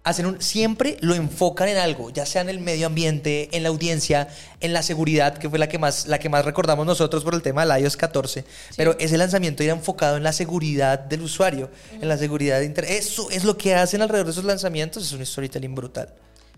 Hacen 0.02 0.26
un, 0.26 0.42
siempre 0.42 0.98
lo 1.00 1.14
enfocan 1.14 1.66
en 1.68 1.78
algo, 1.78 2.10
ya 2.10 2.26
sea 2.26 2.42
en 2.42 2.50
el 2.50 2.58
medio 2.58 2.86
ambiente, 2.88 3.48
en 3.52 3.62
la 3.62 3.70
audiencia, 3.70 4.28
en 4.60 4.74
la 4.74 4.82
seguridad, 4.82 5.38
que 5.38 5.48
fue 5.48 5.58
la 5.58 5.68
que 5.68 5.78
más, 5.78 6.06
la 6.06 6.18
que 6.18 6.28
más 6.28 6.44
recordamos 6.44 6.84
nosotros 6.84 7.24
por 7.24 7.34
el 7.34 7.40
tema 7.40 7.64
del 7.64 7.82
iOS 7.82 7.96
14. 7.96 8.44
Pero 8.76 8.96
ese 8.98 9.16
lanzamiento 9.16 9.62
era 9.62 9.72
enfocado 9.72 10.18
en 10.18 10.22
la 10.22 10.34
seguridad 10.34 10.98
del 10.98 11.22
usuario, 11.22 11.70
en 11.92 12.06
la 12.06 12.18
seguridad 12.18 12.58
de 12.58 12.66
Internet. 12.66 12.96
Eso 12.98 13.30
es 13.30 13.44
lo 13.44 13.56
que 13.56 13.74
hacen 13.74 14.02
alrededor 14.02 14.26
de 14.26 14.32
esos 14.32 14.44
lanzamientos, 14.44 15.04
es 15.04 15.12
un 15.12 15.24
storytelling 15.24 15.74
brutal. 15.74 16.12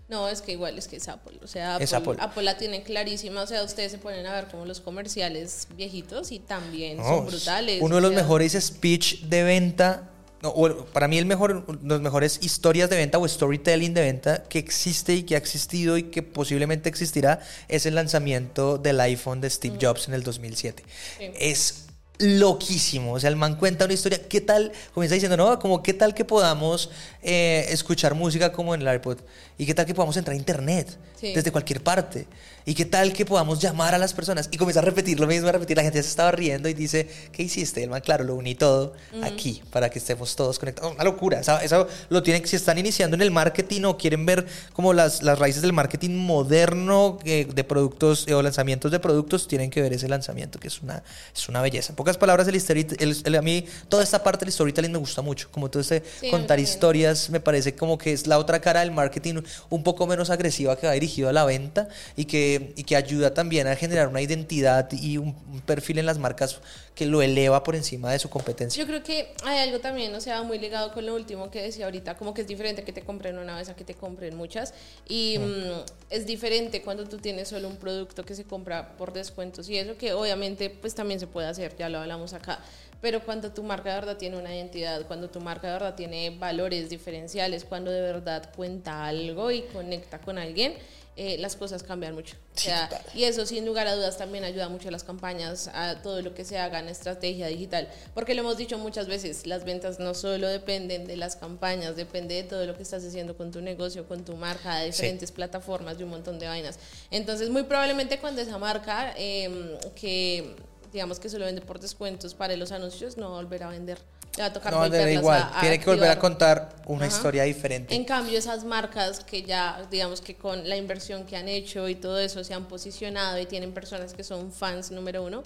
No, 0.09 0.29
es 0.29 0.41
que 0.41 0.53
igual 0.53 0.77
es 0.77 0.87
que 0.87 0.95
es 0.95 1.07
Apple. 1.09 1.37
O 1.43 1.47
sea, 1.47 1.75
Apple, 1.75 2.15
Apple. 2.19 2.43
la 2.43 2.57
tiene 2.57 2.81
clarísima. 2.81 3.41
O 3.41 3.47
sea, 3.47 3.63
ustedes 3.63 3.91
se 3.91 3.97
ponen 3.97 4.25
a 4.25 4.33
ver 4.33 4.47
como 4.47 4.65
los 4.65 4.79
comerciales 4.79 5.67
viejitos 5.75 6.31
y 6.31 6.39
también 6.39 6.97
son 6.97 7.25
brutales. 7.25 7.81
Uno 7.81 7.95
de 7.95 8.01
los 8.01 8.13
mejores 8.13 8.53
speech 8.53 9.23
de 9.23 9.43
venta, 9.43 10.09
no, 10.41 10.53
para 10.93 11.09
mí 11.09 11.17
el 11.17 11.25
mejor, 11.25 11.65
los 11.83 11.99
mejores 11.99 12.39
historias 12.41 12.89
de 12.89 12.95
venta 12.95 13.17
o 13.17 13.27
storytelling 13.27 13.93
de 13.93 14.01
venta 14.01 14.43
que 14.43 14.59
existe 14.59 15.13
y 15.13 15.23
que 15.23 15.35
ha 15.35 15.39
existido 15.39 15.97
y 15.97 16.03
que 16.03 16.23
posiblemente 16.23 16.87
existirá 16.87 17.41
es 17.67 17.85
el 17.85 17.95
lanzamiento 17.95 18.77
del 18.77 19.01
iPhone 19.01 19.41
de 19.41 19.49
Steve 19.49 19.77
Jobs 19.81 20.07
en 20.07 20.13
el 20.13 20.23
2007. 20.23 20.83
Es 21.19 21.86
loquísimo. 22.19 23.13
O 23.13 23.19
sea, 23.19 23.29
el 23.29 23.35
man 23.35 23.55
cuenta 23.55 23.85
una 23.85 23.93
historia. 23.93 24.21
¿Qué 24.27 24.41
tal? 24.41 24.71
Comienza 24.93 25.15
diciendo, 25.15 25.37
no, 25.37 25.59
como 25.59 25.83
qué 25.83 25.93
tal 25.93 26.13
que 26.13 26.25
podamos 26.25 26.89
eh, 27.21 27.65
escuchar 27.69 28.15
música 28.15 28.51
como 28.51 28.73
en 28.75 28.81
el 28.81 28.95
iPod. 28.95 29.19
¿Y 29.57 29.65
qué 29.65 29.73
tal 29.73 29.85
que 29.85 29.93
podamos 29.93 30.17
entrar 30.17 30.33
a 30.33 30.37
internet 30.37 30.97
desde 31.21 31.51
cualquier 31.51 31.81
parte? 31.81 32.27
¿Y 32.67 32.75
qué 32.75 32.83
tal 32.83 33.13
que 33.13 33.25
podamos 33.25 33.59
llamar 33.59 33.95
a 33.95 33.97
las 33.97 34.13
personas? 34.13 34.49
Y 34.51 34.57
comienza 34.57 34.81
a 34.81 34.83
repetir 34.83 35.21
lo 35.21 35.25
mismo, 35.25 35.47
a 35.47 35.53
repetir. 35.53 35.77
La 35.77 35.83
gente 35.83 35.99
ya 35.99 36.03
se 36.03 36.09
estaba 36.09 36.31
riendo 36.31 36.67
y 36.67 36.73
dice, 36.73 37.07
¿qué 37.31 37.41
hiciste? 37.41 37.81
El 37.81 37.89
man, 37.89 38.01
claro, 38.01 38.25
lo 38.25 38.35
uní 38.35 38.55
todo 38.55 38.93
aquí 39.23 39.63
para 39.71 39.89
que 39.89 39.99
estemos 39.99 40.35
todos 40.35 40.59
conectados. 40.59 40.93
Una 40.93 41.05
locura. 41.05 41.39
Eso, 41.39 41.87
lo 42.09 42.21
tienen, 42.23 42.45
si 42.45 42.57
están 42.57 42.77
iniciando 42.77 43.15
en 43.15 43.21
el 43.21 43.31
marketing 43.31 43.83
o 43.83 43.97
quieren 43.97 44.25
ver 44.25 44.45
como 44.73 44.91
las, 44.91 45.23
las 45.23 45.39
raíces 45.39 45.61
del 45.61 45.71
marketing 45.71 46.17
moderno 46.17 47.19
eh, 47.23 47.47
de 47.51 47.63
productos 47.63 48.27
eh, 48.27 48.33
o 48.33 48.41
lanzamientos 48.41 48.91
de 48.91 48.99
productos, 48.99 49.47
tienen 49.47 49.69
que 49.69 49.81
ver 49.81 49.93
ese 49.93 50.09
lanzamiento, 50.09 50.59
que 50.59 50.67
es 50.67 50.81
una, 50.81 51.03
es 51.33 51.47
una 51.47 51.61
belleza. 51.61 51.95
Pocas 52.07 52.17
palabras, 52.17 52.47
el, 52.47 53.35
a 53.35 53.41
mí 53.41 53.65
toda 53.89 54.01
esta 54.01 54.23
parte 54.23 54.45
del 54.45 54.53
storytelling 54.53 54.93
me 54.93 54.97
gusta 54.97 55.21
mucho. 55.21 55.49
Como 55.51 55.69
todo 55.69 55.81
este 55.81 56.01
contar 56.31 56.57
historias, 56.57 57.29
me 57.29 57.41
parece 57.41 57.75
como 57.75 57.97
que 57.97 58.13
es 58.13 58.27
la 58.27 58.39
otra 58.39 58.61
cara 58.61 58.79
del 58.79 58.91
marketing 58.91 59.41
un 59.69 59.83
poco 59.83 60.07
menos 60.07 60.29
agresiva 60.29 60.77
que 60.77 60.87
va 60.87 60.93
dirigido 60.93 61.27
a 61.27 61.33
la 61.33 61.43
venta 61.43 61.89
y 62.15 62.23
que 62.23 62.73
y 62.77 62.83
que 62.83 62.95
ayuda 62.95 63.33
también 63.33 63.67
a 63.67 63.75
generar 63.75 64.07
una 64.07 64.21
identidad 64.21 64.89
y 64.93 65.17
un, 65.17 65.35
perfil 65.65 65.97
en 65.97 66.05
las 66.05 66.17
marcas 66.17 66.61
que 66.95 67.05
lo 67.05 67.21
eleva 67.21 67.63
por 67.63 67.75
encima 67.75 68.11
de 68.11 68.19
su 68.19 68.29
competencia. 68.29 68.81
Yo 68.81 68.87
creo 68.87 69.03
que 69.03 69.33
hay 69.43 69.59
algo 69.59 69.79
también, 69.79 70.15
o 70.15 70.21
sea, 70.21 70.41
muy 70.43 70.59
ligado 70.59 70.93
con 70.93 71.05
lo 71.05 71.13
último 71.13 71.51
que 71.51 71.61
decía 71.61 71.85
ahorita, 71.85 72.15
como 72.15 72.33
que 72.33 72.41
es 72.41 72.47
diferente 72.47 72.83
que 72.83 72.93
te 72.93 73.01
compren 73.01 73.37
una 73.37 73.55
vez 73.55 73.69
a 73.69 73.75
que 73.75 73.83
te 73.83 73.93
compren 73.93 74.35
muchas. 74.35 74.73
Y 75.07 75.37
mm, 75.37 75.83
es 76.09 76.25
diferente 76.25 76.81
cuando 76.81 77.05
tú 77.05 77.17
tienes 77.17 77.49
solo 77.49 77.67
un 77.67 77.75
producto 77.75 78.23
que 78.23 78.33
se 78.33 78.45
compra 78.45 78.97
por 78.97 79.13
descuentos 79.13 79.69
y 79.69 79.77
eso 79.77 79.97
que 79.97 80.13
obviamente 80.13 80.69
pues 80.69 80.95
también 80.95 81.19
se 81.19 81.27
puede 81.27 81.47
hacer, 81.47 81.75
ya 81.77 81.89
lo 81.89 81.96
hablamos 81.99 82.33
acá. 82.33 82.59
Pero 83.01 83.23
cuando 83.23 83.51
tu 83.51 83.63
marca 83.63 83.89
de 83.89 83.95
verdad 83.95 84.17
tiene 84.17 84.37
una 84.37 84.55
identidad, 84.55 85.05
cuando 85.05 85.29
tu 85.29 85.39
marca 85.39 85.67
de 85.67 85.73
verdad 85.73 85.95
tiene 85.95 86.31
valores 86.31 86.89
diferenciales, 86.89 87.63
cuando 87.63 87.91
de 87.91 88.01
verdad 88.01 88.49
cuenta 88.55 89.05
algo 89.05 89.51
y 89.51 89.61
conecta 89.63 90.19
con 90.19 90.37
alguien, 90.37 90.73
eh, 91.19 91.35
las 91.39 91.55
cosas 91.55 91.81
cambian 91.81 92.13
mucho. 92.13 92.35
O 92.55 92.59
sea, 92.59 92.87
y 93.15 93.23
eso 93.23 93.43
sin 93.47 93.65
lugar 93.65 93.87
a 93.87 93.95
dudas 93.95 94.19
también 94.19 94.43
ayuda 94.43 94.69
mucho 94.69 94.89
a 94.89 94.91
las 94.91 95.03
campañas, 95.03 95.67
a 95.73 95.99
todo 96.03 96.21
lo 96.21 96.35
que 96.35 96.45
se 96.45 96.59
haga 96.59 96.79
en 96.79 96.89
estrategia 96.89 97.47
digital, 97.47 97.87
porque 98.13 98.35
lo 98.35 98.41
hemos 98.41 98.55
dicho 98.55 98.77
muchas 98.77 99.07
veces, 99.07 99.47
las 99.47 99.65
ventas 99.65 99.97
no 99.97 100.13
solo 100.13 100.47
dependen 100.47 101.07
de 101.07 101.17
las 101.17 101.35
campañas, 101.35 101.95
depende 101.95 102.35
de 102.35 102.43
todo 102.43 102.67
lo 102.67 102.75
que 102.77 102.83
estás 102.83 103.03
haciendo 103.03 103.35
con 103.35 103.49
tu 103.51 103.61
negocio, 103.61 104.07
con 104.07 104.25
tu 104.25 104.35
marca, 104.35 104.77
de 104.77 104.87
diferentes 104.87 105.31
plataformas, 105.31 105.97
de 105.97 106.03
un 106.03 106.11
montón 106.11 106.37
de 106.37 106.47
vainas. 106.47 106.77
Entonces, 107.09 107.49
muy 107.49 107.63
probablemente 107.63 108.19
cuando 108.19 108.41
esa 108.41 108.59
marca 108.59 109.15
em, 109.17 109.75
que 109.95 110.55
digamos 110.91 111.19
que 111.19 111.29
solo 111.29 111.45
vende 111.45 111.61
por 111.61 111.79
descuentos 111.79 112.33
para 112.33 112.55
los 112.55 112.71
anuncios, 112.71 113.17
no 113.17 113.31
volverá 113.31 113.67
a 113.67 113.71
vender 113.71 113.99
va 114.39 114.45
a 114.45 114.53
tocar 114.53 114.73
no, 114.73 115.09
igual. 115.09 115.51
Tiene 115.59 115.79
que 115.79 115.85
volver 115.85 116.09
a 116.09 116.19
contar 116.19 116.75
una 116.85 117.07
historia 117.07 117.43
diferente. 117.43 117.95
En 117.95 118.05
cambio, 118.05 118.37
esas 118.37 118.63
marcas 118.63 119.21
que 119.21 119.43
ya, 119.43 119.85
digamos 119.89 120.21
que 120.21 120.35
con 120.35 120.67
la 120.67 120.77
inversión 120.77 121.25
que 121.25 121.35
han 121.35 121.47
hecho 121.47 121.87
y 121.89 121.95
todo 121.95 122.19
eso 122.19 122.43
se 122.43 122.53
han 122.53 122.65
posicionado 122.65 123.39
y 123.39 123.45
tienen 123.45 123.73
personas 123.73 124.13
que 124.13 124.23
son 124.23 124.51
fans 124.51 124.91
número 124.91 125.23
uno, 125.23 125.43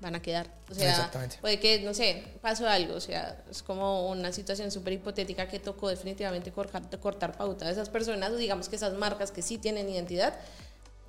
van 0.00 0.14
a 0.14 0.22
quedar. 0.22 0.46
O 0.70 0.74
sea, 0.74 1.10
puede 1.40 1.58
que, 1.60 1.80
no 1.80 1.92
sé, 1.92 2.24
pasó 2.40 2.68
algo. 2.68 2.94
O 2.94 3.00
sea, 3.00 3.36
es 3.50 3.62
como 3.62 4.08
una 4.08 4.32
situación 4.32 4.70
súper 4.70 4.94
hipotética 4.94 5.46
que 5.46 5.58
tocó 5.58 5.88
definitivamente 5.88 6.52
cortar, 6.52 6.82
cortar 7.00 7.36
pauta 7.36 7.66
de 7.66 7.72
esas 7.72 7.88
personas, 7.88 8.36
digamos 8.36 8.68
que 8.68 8.76
esas 8.76 8.94
marcas 8.94 9.30
que 9.30 9.42
sí 9.42 9.58
tienen 9.58 9.88
identidad 9.88 10.34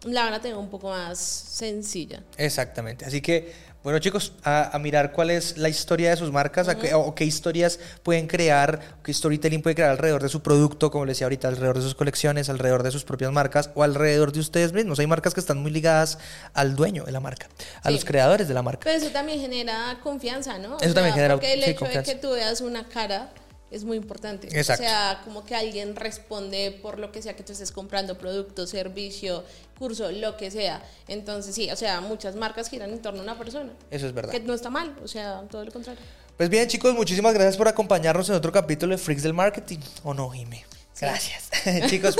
la 0.05 0.23
van 0.23 0.33
a 0.33 0.41
tener 0.41 0.57
un 0.57 0.69
poco 0.69 0.89
más 0.89 1.19
sencilla. 1.19 2.23
Exactamente. 2.37 3.05
Así 3.05 3.21
que, 3.21 3.53
bueno 3.83 3.99
chicos, 3.99 4.33
a, 4.43 4.77
mirar 4.79 5.11
cuál 5.11 5.29
es 5.29 5.57
la 5.57 5.69
historia 5.69 6.09
de 6.09 6.17
sus 6.17 6.31
marcas 6.31 6.67
o 6.93 7.15
qué 7.15 7.25
historias 7.25 7.79
pueden 8.03 8.27
crear, 8.27 8.79
qué 9.03 9.13
storytelling 9.13 9.61
puede 9.61 9.75
crear 9.75 9.91
alrededor 9.91 10.23
de 10.23 10.29
su 10.29 10.41
producto, 10.41 10.89
como 10.91 11.05
les 11.05 11.17
decía 11.17 11.25
ahorita, 11.25 11.47
alrededor 11.47 11.77
de 11.77 11.83
sus 11.83 11.95
colecciones, 11.95 12.49
alrededor 12.49 12.83
de 12.83 12.91
sus 12.91 13.03
propias 13.03 13.31
marcas 13.31 13.69
o 13.75 13.83
alrededor 13.83 14.31
de 14.31 14.39
ustedes 14.39 14.73
mismos. 14.73 14.99
Hay 14.99 15.07
marcas 15.07 15.33
que 15.33 15.39
están 15.39 15.59
muy 15.59 15.71
ligadas 15.71 16.17
al 16.53 16.75
dueño 16.75 17.03
de 17.03 17.11
la 17.11 17.19
marca, 17.19 17.47
a 17.83 17.91
los 17.91 18.05
creadores 18.05 18.47
de 18.47 18.53
la 18.53 18.61
marca. 18.63 18.81
Pero 18.83 18.97
eso 18.97 19.11
también 19.11 19.39
genera 19.39 19.99
confianza, 20.01 20.57
¿no? 20.57 20.77
Eso 20.79 20.93
también 20.93 21.13
genera 21.13 21.35
Porque 21.35 21.53
el 21.53 21.63
hecho 21.63 21.85
de 21.85 22.03
que 22.03 22.15
tú 22.15 22.31
veas 22.31 22.61
una 22.61 22.87
cara 22.87 23.29
es 23.71 23.85
muy 23.85 23.97
importante. 23.97 24.47
O 24.59 24.63
sea, 24.63 25.21
como 25.23 25.45
que 25.45 25.55
alguien 25.55 25.95
responde 25.95 26.77
por 26.81 26.99
lo 26.99 27.11
que 27.11 27.21
sea 27.21 27.35
que 27.35 27.43
tú 27.43 27.53
estés 27.53 27.71
comprando, 27.71 28.17
producto, 28.17 28.67
servicio, 28.67 29.43
curso, 29.79 30.11
lo 30.11 30.37
que 30.37 30.51
sea. 30.51 30.83
Entonces, 31.07 31.55
sí, 31.55 31.71
o 31.71 31.75
sea, 31.75 32.01
muchas 32.01 32.35
marcas 32.35 32.69
giran 32.69 32.91
en 32.91 33.01
torno 33.01 33.21
a 33.21 33.23
una 33.23 33.37
persona. 33.37 33.71
Eso 33.89 34.07
es 34.07 34.13
verdad. 34.13 34.31
Que 34.31 34.41
no 34.41 34.53
está 34.53 34.69
mal, 34.69 34.95
o 35.03 35.07
sea, 35.07 35.41
todo 35.49 35.63
lo 35.63 35.71
contrario. 35.71 36.01
Pues 36.35 36.49
bien, 36.49 36.67
chicos, 36.67 36.93
muchísimas 36.93 37.33
gracias 37.33 37.55
por 37.55 37.67
acompañarnos 37.67 38.27
en 38.29 38.35
otro 38.35 38.51
capítulo 38.51 38.95
de 38.95 38.97
Freaks 38.97 39.23
del 39.23 39.33
Marketing. 39.33 39.79
¿O 40.03 40.13
no, 40.13 40.29
Jimé? 40.29 40.65
Gracias. 40.99 41.50
Chicos, 41.87 42.15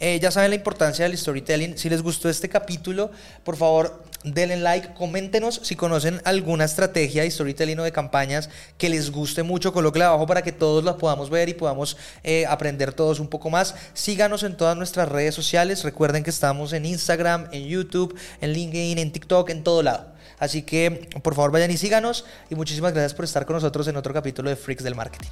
eh, 0.00 0.18
ya 0.20 0.30
saben 0.30 0.50
la 0.50 0.56
importancia 0.56 1.04
del 1.04 1.16
storytelling. 1.16 1.76
Si 1.78 1.88
les 1.88 2.02
gustó 2.02 2.28
este 2.28 2.48
capítulo, 2.48 3.10
por 3.44 3.56
favor, 3.56 4.02
denle 4.24 4.56
like, 4.56 4.94
coméntenos 4.94 5.60
si 5.62 5.76
conocen 5.76 6.20
alguna 6.24 6.64
estrategia 6.64 7.22
de 7.22 7.30
storytelling 7.30 7.78
o 7.80 7.84
de 7.84 7.92
campañas 7.92 8.50
que 8.78 8.88
les 8.88 9.10
guste 9.10 9.42
mucho, 9.42 9.72
colóquela 9.72 10.06
abajo 10.06 10.26
para 10.26 10.42
que 10.42 10.52
todos 10.52 10.84
la 10.84 10.96
podamos 10.96 11.30
ver 11.30 11.48
y 11.48 11.54
podamos 11.54 11.96
eh, 12.24 12.44
aprender 12.48 12.92
todos 12.92 13.20
un 13.20 13.28
poco 13.28 13.50
más. 13.50 13.74
Síganos 13.94 14.42
en 14.42 14.56
todas 14.56 14.76
nuestras 14.76 15.08
redes 15.08 15.34
sociales. 15.34 15.84
Recuerden 15.84 16.22
que 16.24 16.30
estamos 16.30 16.72
en 16.72 16.86
Instagram, 16.86 17.48
en 17.52 17.66
YouTube, 17.66 18.18
en 18.40 18.52
LinkedIn, 18.52 18.98
en 18.98 19.12
TikTok, 19.12 19.50
en 19.50 19.62
todo 19.62 19.82
lado. 19.82 20.16
Así 20.38 20.62
que, 20.62 21.08
por 21.22 21.34
favor, 21.34 21.50
vayan 21.50 21.70
y 21.70 21.76
síganos. 21.76 22.24
Y 22.50 22.54
muchísimas 22.54 22.92
gracias 22.92 23.14
por 23.14 23.24
estar 23.24 23.46
con 23.46 23.54
nosotros 23.54 23.88
en 23.88 23.96
otro 23.96 24.12
capítulo 24.12 24.50
de 24.50 24.56
Freaks 24.56 24.84
del 24.84 24.94
Marketing. 24.94 25.28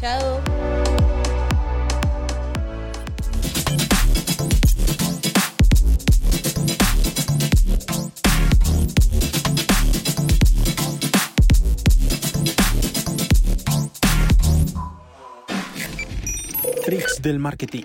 Chao. 0.00 0.97
Tricks 16.88 17.20
del 17.20 17.38
marketing. 17.38 17.84